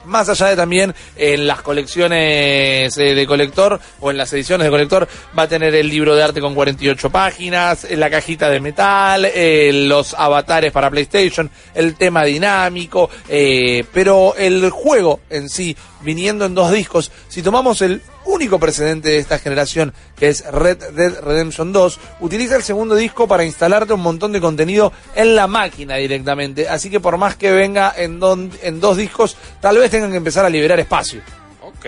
más 0.05 0.29
allá 0.29 0.47
de 0.47 0.55
también 0.55 0.93
en 1.15 1.47
las 1.47 1.62
colecciones 1.62 2.97
eh, 2.97 3.15
de 3.15 3.27
colector 3.27 3.79
o 3.99 4.12
en 4.12 4.17
las 4.17 4.31
ediciones 4.33 4.65
de 4.65 4.71
colector 4.71 5.07
va 5.38 5.43
a 5.43 5.47
tener 5.47 5.75
el 5.75 5.89
libro 5.89 6.15
de 6.15 6.23
arte 6.23 6.41
con 6.41 6.55
48 6.55 7.09
páginas, 7.09 7.83
eh, 7.83 7.97
la 7.97 8.09
cajita 8.09 8.49
de 8.49 8.59
metal, 8.59 9.25
eh, 9.25 9.71
los 9.73 10.13
avatares 10.13 10.71
para 10.71 10.89
PlayStation, 10.89 11.49
el 11.73 11.95
tema 11.95 12.23
dinámico, 12.23 13.09
eh, 13.27 13.83
pero 13.93 14.35
el 14.35 14.69
juego 14.69 15.21
en 15.29 15.49
sí, 15.49 15.75
viniendo 16.01 16.45
en 16.45 16.55
dos 16.55 16.71
discos, 16.71 17.12
si 17.27 17.41
tomamos 17.41 17.81
el 17.81 18.01
único 18.29 18.59
precedente 18.59 19.09
de 19.09 19.17
esta 19.17 19.39
generación, 19.39 19.93
que 20.15 20.29
es 20.29 20.45
Red 20.51 20.91
Dead 20.93 21.19
Redemption 21.21 21.71
2, 21.73 21.99
utiliza 22.21 22.55
el 22.55 22.63
segundo 22.63 22.95
disco 22.95 23.27
para 23.27 23.43
instalarte 23.43 23.93
un 23.93 24.01
montón 24.01 24.31
de 24.31 24.39
contenido 24.41 24.93
en 25.15 25.35
la 25.35 25.47
máquina 25.47 25.95
directamente. 25.95 26.69
Así 26.69 26.89
que 26.89 26.99
por 26.99 27.17
más 27.17 27.35
que 27.35 27.51
venga 27.51 27.93
en, 27.97 28.19
don- 28.19 28.51
en 28.61 28.79
dos 28.79 28.97
discos, 28.97 29.35
tal 29.61 29.77
vez 29.77 29.91
tengan 29.91 30.11
que 30.11 30.17
empezar 30.17 30.45
a 30.45 30.49
liberar 30.49 30.79
espacio. 30.79 31.21
Ok, 31.61 31.85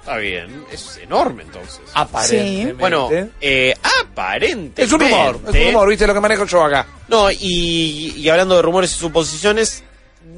está 0.00 0.16
bien. 0.16 0.64
Es 0.72 0.98
enorme 1.02 1.42
entonces. 1.42 1.80
Aparentemente. 1.94 2.72
Bueno, 2.74 3.08
eh, 3.40 3.74
aparentemente. 4.00 4.82
es 4.82 4.92
un 4.92 5.00
rumor, 5.00 5.40
es 5.48 5.54
un 5.54 5.66
rumor, 5.72 5.88
viste 5.88 6.06
lo 6.06 6.14
que 6.14 6.20
manejo 6.20 6.44
yo 6.46 6.64
acá. 6.64 6.86
No, 7.08 7.30
y, 7.30 8.14
y 8.16 8.28
hablando 8.28 8.56
de 8.56 8.62
rumores 8.62 8.92
y 8.94 8.98
suposiciones, 8.98 9.82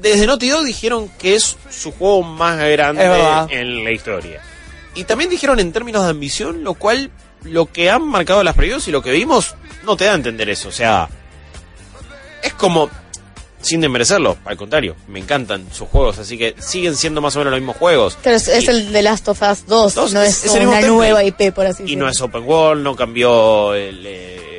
desde 0.01 0.25
Naughty 0.27 0.49
Dog 0.49 0.63
dijeron 0.65 1.09
que 1.19 1.35
es 1.35 1.57
su 1.69 1.91
juego 1.91 2.23
más 2.23 2.57
grande 2.57 3.03
en 3.49 3.83
la 3.83 3.91
historia. 3.91 4.41
Y 4.95 5.03
también 5.05 5.29
dijeron 5.29 5.59
en 5.59 5.71
términos 5.71 6.03
de 6.03 6.09
ambición, 6.09 6.63
lo 6.63 6.73
cual 6.73 7.11
lo 7.43 7.65
que 7.71 7.89
han 7.89 8.03
marcado 8.03 8.43
las 8.43 8.55
previos 8.55 8.87
y 8.87 8.91
lo 8.91 9.01
que 9.01 9.11
vimos 9.11 9.55
no 9.83 9.95
te 9.97 10.05
da 10.05 10.11
a 10.11 10.15
entender 10.15 10.49
eso. 10.49 10.69
O 10.69 10.71
sea, 10.71 11.09
es 12.43 12.53
como, 12.53 12.89
sin 13.61 13.79
desmerecerlo, 13.81 14.37
al 14.45 14.57
contrario, 14.57 14.95
me 15.07 15.19
encantan 15.19 15.65
sus 15.71 15.87
juegos, 15.87 16.17
así 16.19 16.37
que 16.37 16.55
siguen 16.59 16.95
siendo 16.95 17.21
más 17.21 17.35
o 17.35 17.39
menos 17.39 17.51
los 17.51 17.59
mismos 17.61 17.77
juegos. 17.77 18.17
Pero 18.23 18.35
es, 18.35 18.47
es 18.47 18.65
Y- 18.65 18.67
el 18.67 18.91
de 18.91 19.01
Last 19.01 19.27
of 19.29 19.41
Us 19.41 19.65
2, 19.65 19.93
Dos, 19.95 20.13
no 20.13 20.21
es- 20.21 20.43
una 20.45 20.81
nueva 20.81 21.23
IP, 21.23 21.51
por 21.51 21.65
así 21.65 21.83
Y 21.83 21.85
decirlo. 21.85 22.05
no 22.05 22.11
es 22.11 22.19
open 22.21 22.43
world, 22.43 22.83
no 22.83 22.95
cambió 22.95 23.73
el, 23.73 24.05
eh, 24.05 24.35
el 24.35 24.50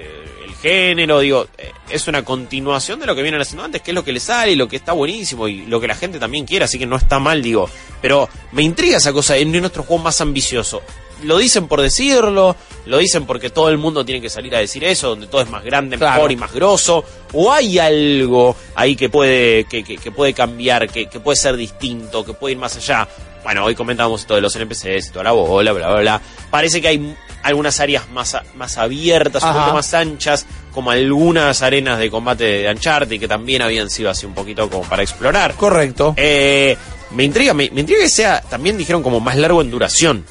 género, 0.62 1.18
digo, 1.20 1.46
eh, 1.58 1.70
es 1.90 2.06
una 2.08 2.24
continuación 2.24 3.00
de 3.00 3.06
lo 3.06 3.14
que 3.14 3.22
vienen 3.22 3.40
haciendo 3.40 3.64
antes, 3.64 3.82
que 3.82 3.90
es 3.90 3.94
lo 3.94 4.04
que 4.04 4.12
le 4.12 4.20
sale 4.20 4.52
y 4.52 4.56
lo 4.56 4.68
que 4.68 4.76
está 4.76 4.92
buenísimo 4.92 5.48
y 5.48 5.66
lo 5.66 5.80
que 5.80 5.88
la 5.88 5.94
gente 5.96 6.18
también 6.18 6.46
quiere, 6.46 6.64
así 6.64 6.78
que 6.78 6.86
no 6.86 6.96
está 6.96 7.18
mal, 7.18 7.42
digo. 7.42 7.68
Pero 8.00 8.28
me 8.52 8.62
intriga 8.62 8.96
esa 8.98 9.12
cosa, 9.12 9.36
es 9.36 9.46
nuestro 9.46 9.82
juego 9.82 10.02
más 10.04 10.20
ambicioso. 10.20 10.80
Lo 11.24 11.38
dicen 11.38 11.68
por 11.68 11.80
decirlo, 11.80 12.56
lo 12.86 12.98
dicen 12.98 13.26
porque 13.26 13.50
todo 13.50 13.68
el 13.68 13.78
mundo 13.78 14.04
tiene 14.04 14.20
que 14.20 14.28
salir 14.30 14.56
a 14.56 14.58
decir 14.58 14.82
eso, 14.84 15.10
donde 15.10 15.26
todo 15.28 15.40
es 15.42 15.50
más 15.50 15.62
grande, 15.62 15.96
Claro. 15.98 16.14
mejor 16.14 16.32
y 16.32 16.36
más 16.36 16.52
grosso, 16.52 17.04
o 17.32 17.52
hay 17.52 17.78
algo 17.78 18.56
ahí 18.74 18.96
que 18.96 19.08
puede, 19.08 19.64
que, 19.64 19.84
que- 19.84 19.98
que 19.98 20.10
puede 20.10 20.32
cambiar, 20.32 20.88
que, 20.88 21.06
que 21.06 21.20
puede 21.20 21.36
ser 21.36 21.56
distinto, 21.56 22.24
que 22.24 22.32
puede 22.32 22.52
ir 22.54 22.58
más 22.58 22.76
allá. 22.76 23.06
Bueno, 23.44 23.64
hoy 23.64 23.74
comentábamos 23.74 24.20
esto 24.22 24.34
de 24.36 24.40
los 24.40 24.54
NPCs 24.56 25.08
y 25.08 25.10
toda 25.10 25.24
la 25.24 25.32
bola, 25.32 25.72
bla, 25.72 25.88
bla, 25.90 26.00
bla. 26.00 26.22
Parece 26.50 26.80
que 26.80 26.88
hay 26.88 27.14
algunas 27.42 27.80
áreas 27.80 28.08
más, 28.10 28.36
más 28.56 28.78
abiertas, 28.78 29.42
un 29.42 29.52
poquito 29.52 29.74
más 29.74 29.94
anchas, 29.94 30.46
como 30.72 30.90
algunas 30.90 31.62
arenas 31.62 31.98
de 31.98 32.10
combate 32.10 32.44
de 32.44 32.70
Uncharted 32.70 33.18
que 33.18 33.28
también 33.28 33.62
habían 33.62 33.90
sido 33.90 34.10
así 34.10 34.26
un 34.26 34.34
poquito 34.34 34.68
como 34.70 34.84
para 34.84 35.02
explorar. 35.02 35.54
Correcto. 35.54 36.14
Eh, 36.16 36.76
me 37.10 37.24
intriga, 37.24 37.54
me, 37.54 37.70
me 37.70 37.80
intriga 37.80 38.02
que 38.02 38.08
sea, 38.08 38.40
también 38.40 38.76
dijeron 38.76 39.02
como 39.02 39.20
más 39.20 39.36
largo 39.36 39.60
en 39.60 39.70
duración. 39.70 40.24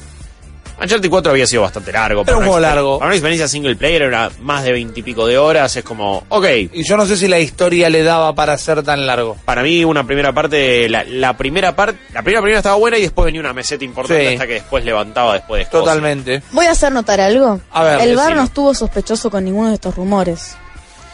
Uncharted 0.82 1.08
4 1.10 1.32
había 1.32 1.46
sido 1.46 1.62
bastante 1.62 1.92
largo. 1.92 2.22
Era 2.22 2.36
un 2.36 2.42
juego 2.44 2.60
largo. 2.60 2.98
Para 2.98 3.08
una 3.08 3.14
experiencia 3.14 3.48
single 3.48 3.76
player 3.76 4.02
era 4.02 4.30
más 4.40 4.64
de 4.64 4.72
veintipico 4.72 5.26
de 5.26 5.38
horas, 5.38 5.74
es 5.76 5.84
como, 5.84 6.24
ok, 6.28 6.46
Y 6.72 6.82
yo 6.84 6.96
no 6.96 7.06
sé 7.06 7.16
si 7.16 7.28
la 7.28 7.38
historia 7.38 7.88
le 7.90 8.02
daba 8.02 8.34
para 8.34 8.56
ser 8.58 8.82
tan 8.82 9.06
largo. 9.06 9.36
para 9.44 9.62
mí 9.62 9.84
una 9.84 10.04
primera 10.04 10.32
parte, 10.32 10.88
la, 10.88 11.04
la 11.04 11.36
primera 11.36 11.74
parte, 11.76 11.98
la 12.12 12.22
primera 12.22 12.40
primera 12.42 12.58
estaba 12.58 12.76
buena 12.76 12.98
y 12.98 13.02
después 13.02 13.24
venía 13.26 13.40
una 13.40 13.52
meseta 13.52 13.84
importante 13.84 14.26
Sí. 14.28 14.34
hasta 14.34 14.46
que 14.46 14.54
después 14.54 14.84
levantaba 14.84 15.34
después 15.34 15.58
de 15.58 15.62
Escocia. 15.62 15.80
Totalmente. 15.84 16.42
Voy 16.52 16.66
a 16.66 16.72
hacer 16.72 16.92
notar 16.92 17.20
algo. 17.20 17.60
A 17.70 17.82
ver, 17.84 18.00
el 18.00 18.16
bar 18.16 18.34
no 18.34 18.42
estuvo 18.42 18.74
sospechoso 18.74 19.30
con 19.30 19.44
ninguno 19.44 19.68
de 19.68 19.74
estos 19.74 19.94
rumores. 19.94 20.56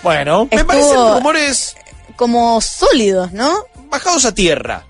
Bueno, 0.03 0.47
Me 0.51 0.57
Estuvo- 0.59 0.67
parecen 0.67 1.15
rumores 1.15 1.77
Como 2.17 2.61
sólidos, 2.61 3.33
¿no? 3.33 3.65
bajados 3.91 4.25
a 4.25 4.35
tierra. 4.35 4.85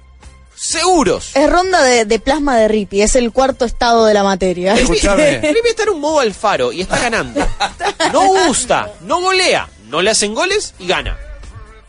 Seguros. 0.59 1.31
Es 1.37 1.49
ronda 1.51 1.83
de, 1.83 2.05
de 2.05 2.19
plasma 2.19 2.57
de 2.59 2.69
Rippy, 2.69 3.03
es 3.03 3.15
el 3.17 3.33
cuarto 3.33 3.65
estado 3.65 4.05
de 4.07 4.15
la 4.15 4.25
materia. 4.25 4.75
Escuchame. 4.75 5.39
Rippy 5.43 5.69
está 5.69 5.85
en 5.85 5.91
un 5.91 6.01
modo 6.01 6.21
Alfaro 6.21 6.73
y 6.73 6.81
está 6.83 6.99
ganando. 6.99 7.47
No 8.13 8.27
gusta, 8.47 8.91
no 9.03 9.21
golea, 9.21 9.69
no 9.89 10.01
le 10.01 10.11
hacen 10.11 10.35
goles 10.35 10.73
y 10.79 10.87
gana. 10.87 11.17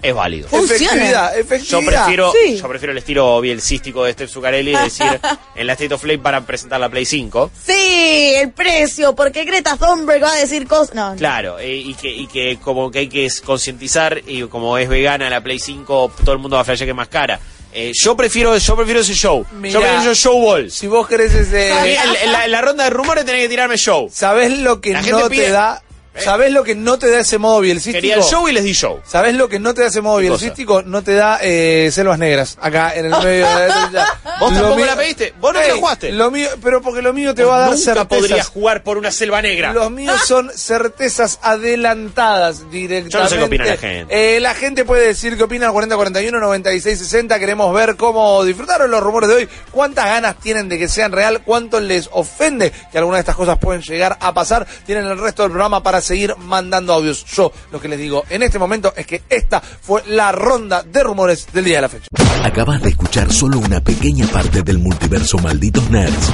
Es 0.01 0.13
válido. 0.13 0.47
Funciona. 0.49 1.31
Efectividad, 1.31 1.33
Yo 1.33 1.39
efectividad. 1.39 1.85
prefiero, 2.05 2.31
Sí. 2.33 2.57
yo 2.57 2.67
prefiero 2.69 2.91
el 2.93 2.97
estilo 2.97 3.41
bielcístico 3.41 4.03
de 4.03 4.13
Steph 4.13 4.29
Zuccarelli, 4.31 4.73
es 4.73 4.81
decir, 4.83 5.19
en 5.55 5.67
la 5.67 5.73
State 5.73 5.93
of 5.93 6.01
Play 6.01 6.17
para 6.17 6.41
presentar 6.41 6.79
la 6.79 6.89
Play 6.89 7.05
5. 7.05 7.51
Sí, 7.65 8.33
el 8.35 8.51
precio, 8.51 9.13
porque 9.15 9.43
Greta 9.45 9.77
Thunberg 9.77 10.23
va 10.23 10.31
a 10.31 10.35
decir 10.35 10.67
cosas. 10.67 10.95
No, 10.95 11.11
no. 11.11 11.15
Claro, 11.17 11.59
eh, 11.59 11.75
y, 11.75 11.93
que, 11.95 12.09
y 12.09 12.27
que 12.27 12.57
como 12.61 12.91
que 12.91 12.99
hay 12.99 13.07
que 13.09 13.29
concientizar 13.45 14.21
y 14.25 14.43
como 14.43 14.77
es 14.77 14.89
vegana 14.89 15.29
la 15.29 15.41
Play 15.41 15.59
5, 15.59 16.13
todo 16.23 16.33
el 16.33 16.39
mundo 16.39 16.55
va 16.55 16.61
a 16.61 16.65
flashear 16.65 16.87
que 16.87 16.91
es 16.91 16.97
más 16.97 17.07
cara. 17.09 17.39
Eh, 17.71 17.91
yo 17.93 18.15
prefiero 18.17 18.57
yo 18.57 18.75
prefiero 18.75 19.01
ese 19.01 19.13
show. 19.13 19.45
Mirá. 19.53 19.73
yo 19.73 19.81
prefiero 19.81 20.15
show 20.15 20.45
balls. 20.45 20.73
Si 20.73 20.87
vos 20.87 21.07
querés 21.07 21.33
ese... 21.33 21.69
En, 21.69 22.15
en 22.45 22.51
la, 22.51 22.61
ronda 22.61 22.83
de 22.85 22.89
rumores 22.89 23.25
tenés 23.25 23.43
que 23.43 23.49
tirarme 23.49 23.77
show. 23.77 24.09
¿Sabés 24.11 24.57
lo 24.59 24.81
que 24.81 24.93
no 24.93 25.29
pide- 25.29 25.45
te 25.45 25.51
da? 25.51 25.81
¿Sabés 26.23 26.51
lo 26.51 26.63
que 26.63 26.75
no 26.75 26.97
te 26.99 27.09
da 27.09 27.19
ese 27.19 27.37
modo 27.37 27.59
bielcístico? 27.61 27.95
Quería 28.01 28.15
el 28.15 28.23
show 28.23 28.47
y 28.47 28.51
les 28.53 28.63
di 28.63 28.73
show. 28.73 28.99
¿Sabés 29.05 29.35
lo 29.35 29.47
que 29.49 29.59
no 29.59 29.73
te 29.73 29.81
da 29.81 29.87
ese 29.87 30.01
modo 30.01 30.17
bielcístico? 30.17 30.81
No 30.81 31.01
te 31.03 31.13
da 31.13 31.39
eh, 31.41 31.89
selvas 31.91 32.19
negras 32.19 32.57
acá 32.61 32.93
en 32.95 33.05
el 33.05 33.11
medio 33.23 33.47
de 33.47 33.67
la 33.91 34.19
Vos 34.39 34.53
tampoco 34.53 34.75
mío- 34.77 34.85
la 34.85 34.95
pediste. 34.95 35.33
Vos 35.39 35.53
no 35.53 35.59
te 35.61 35.67
la 35.67 35.75
jugaste. 35.75 36.11
Lo 36.11 36.31
mío, 36.31 36.49
pero 36.63 36.81
porque 36.81 37.01
lo 37.01 37.13
mío 37.13 37.33
te 37.35 37.43
va 37.43 37.55
a 37.55 37.59
dar 37.59 37.69
Nunca 37.71 37.83
certezas. 37.83 38.07
podrías 38.07 38.47
jugar 38.47 38.83
por 38.83 38.97
una 38.97 39.11
selva 39.11 39.41
negra. 39.41 39.73
Los 39.73 39.91
míos 39.91 40.19
son 40.25 40.49
certezas 40.55 41.39
adelantadas 41.41 42.69
directamente. 42.71 43.09
Yo 43.11 43.19
no 43.23 43.29
sé 43.29 43.37
qué 43.37 43.43
opina 43.43 43.65
la 43.65 43.77
gente. 43.77 44.35
Eh, 44.35 44.39
la 44.39 44.53
gente 44.53 44.85
puede 44.85 45.07
decir 45.07 45.37
qué 45.37 45.43
opina 45.43 45.67
al 45.67 45.73
4041 45.73 46.39
9660. 46.39 47.39
Queremos 47.39 47.73
ver 47.73 47.95
cómo 47.95 48.43
disfrutaron 48.43 48.91
los 48.91 49.01
rumores 49.01 49.29
de 49.29 49.35
hoy. 49.35 49.49
Cuántas 49.71 50.05
ganas 50.05 50.35
tienen 50.39 50.69
de 50.69 50.77
que 50.77 50.87
sean 50.87 51.11
real. 51.11 51.41
Cuánto 51.43 51.79
les 51.79 52.09
ofende 52.11 52.71
que 52.91 52.97
algunas 52.97 53.17
de 53.17 53.21
estas 53.21 53.35
cosas 53.35 53.57
pueden 53.57 53.81
llegar 53.81 54.17
a 54.19 54.33
pasar. 54.33 54.65
Tienen 54.85 55.05
el 55.05 55.17
resto 55.19 55.43
del 55.43 55.51
programa 55.51 55.81
para 55.83 56.01
seguir 56.09 56.35
mandando 56.37 56.93
audios. 56.93 57.23
Yo 57.25 57.51
lo 57.71 57.79
que 57.79 57.87
les 57.87 57.99
digo 57.99 58.23
en 58.29 58.43
este 58.43 58.59
momento 58.59 58.93
es 58.97 59.05
que 59.05 59.21
esta 59.29 59.61
fue 59.61 60.03
la 60.07 60.31
ronda 60.31 60.83
de 60.83 61.03
rumores 61.03 61.47
del 61.53 61.65
día 61.65 61.77
de 61.77 61.81
la 61.81 61.89
fecha. 61.89 62.07
Acabas 62.43 62.81
de 62.81 62.89
escuchar 62.89 63.31
solo 63.31 63.59
una 63.59 63.79
pequeña 63.81 64.25
parte 64.27 64.63
del 64.63 64.79
multiverso 64.79 65.37
Malditos 65.37 65.89
Nerds. 65.89 66.31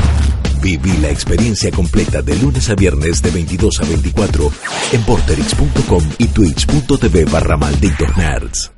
Viví 0.61 0.97
la 0.97 1.09
experiencia 1.09 1.69
completa 1.71 2.21
de 2.21 2.35
lunes 2.37 2.69
a 2.69 2.75
viernes 2.75 3.21
de 3.21 3.31
22 3.31 3.81
a 3.81 3.83
24 3.85 4.51
en 4.93 5.03
porterix.com 5.03 6.03
y 6.17 6.27
twitch.tv 6.27 7.25
barra 7.25 7.57
Malditos 7.57 8.17
Nerds. 8.17 8.71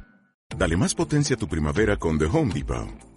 Dale 0.57 0.75
más 0.75 0.95
potencia 0.95 1.35
a 1.35 1.39
tu 1.39 1.47
primavera 1.47 1.97
con 1.97 2.17
The 2.17 2.25
Home 2.25 2.53
Depot. 2.53 3.16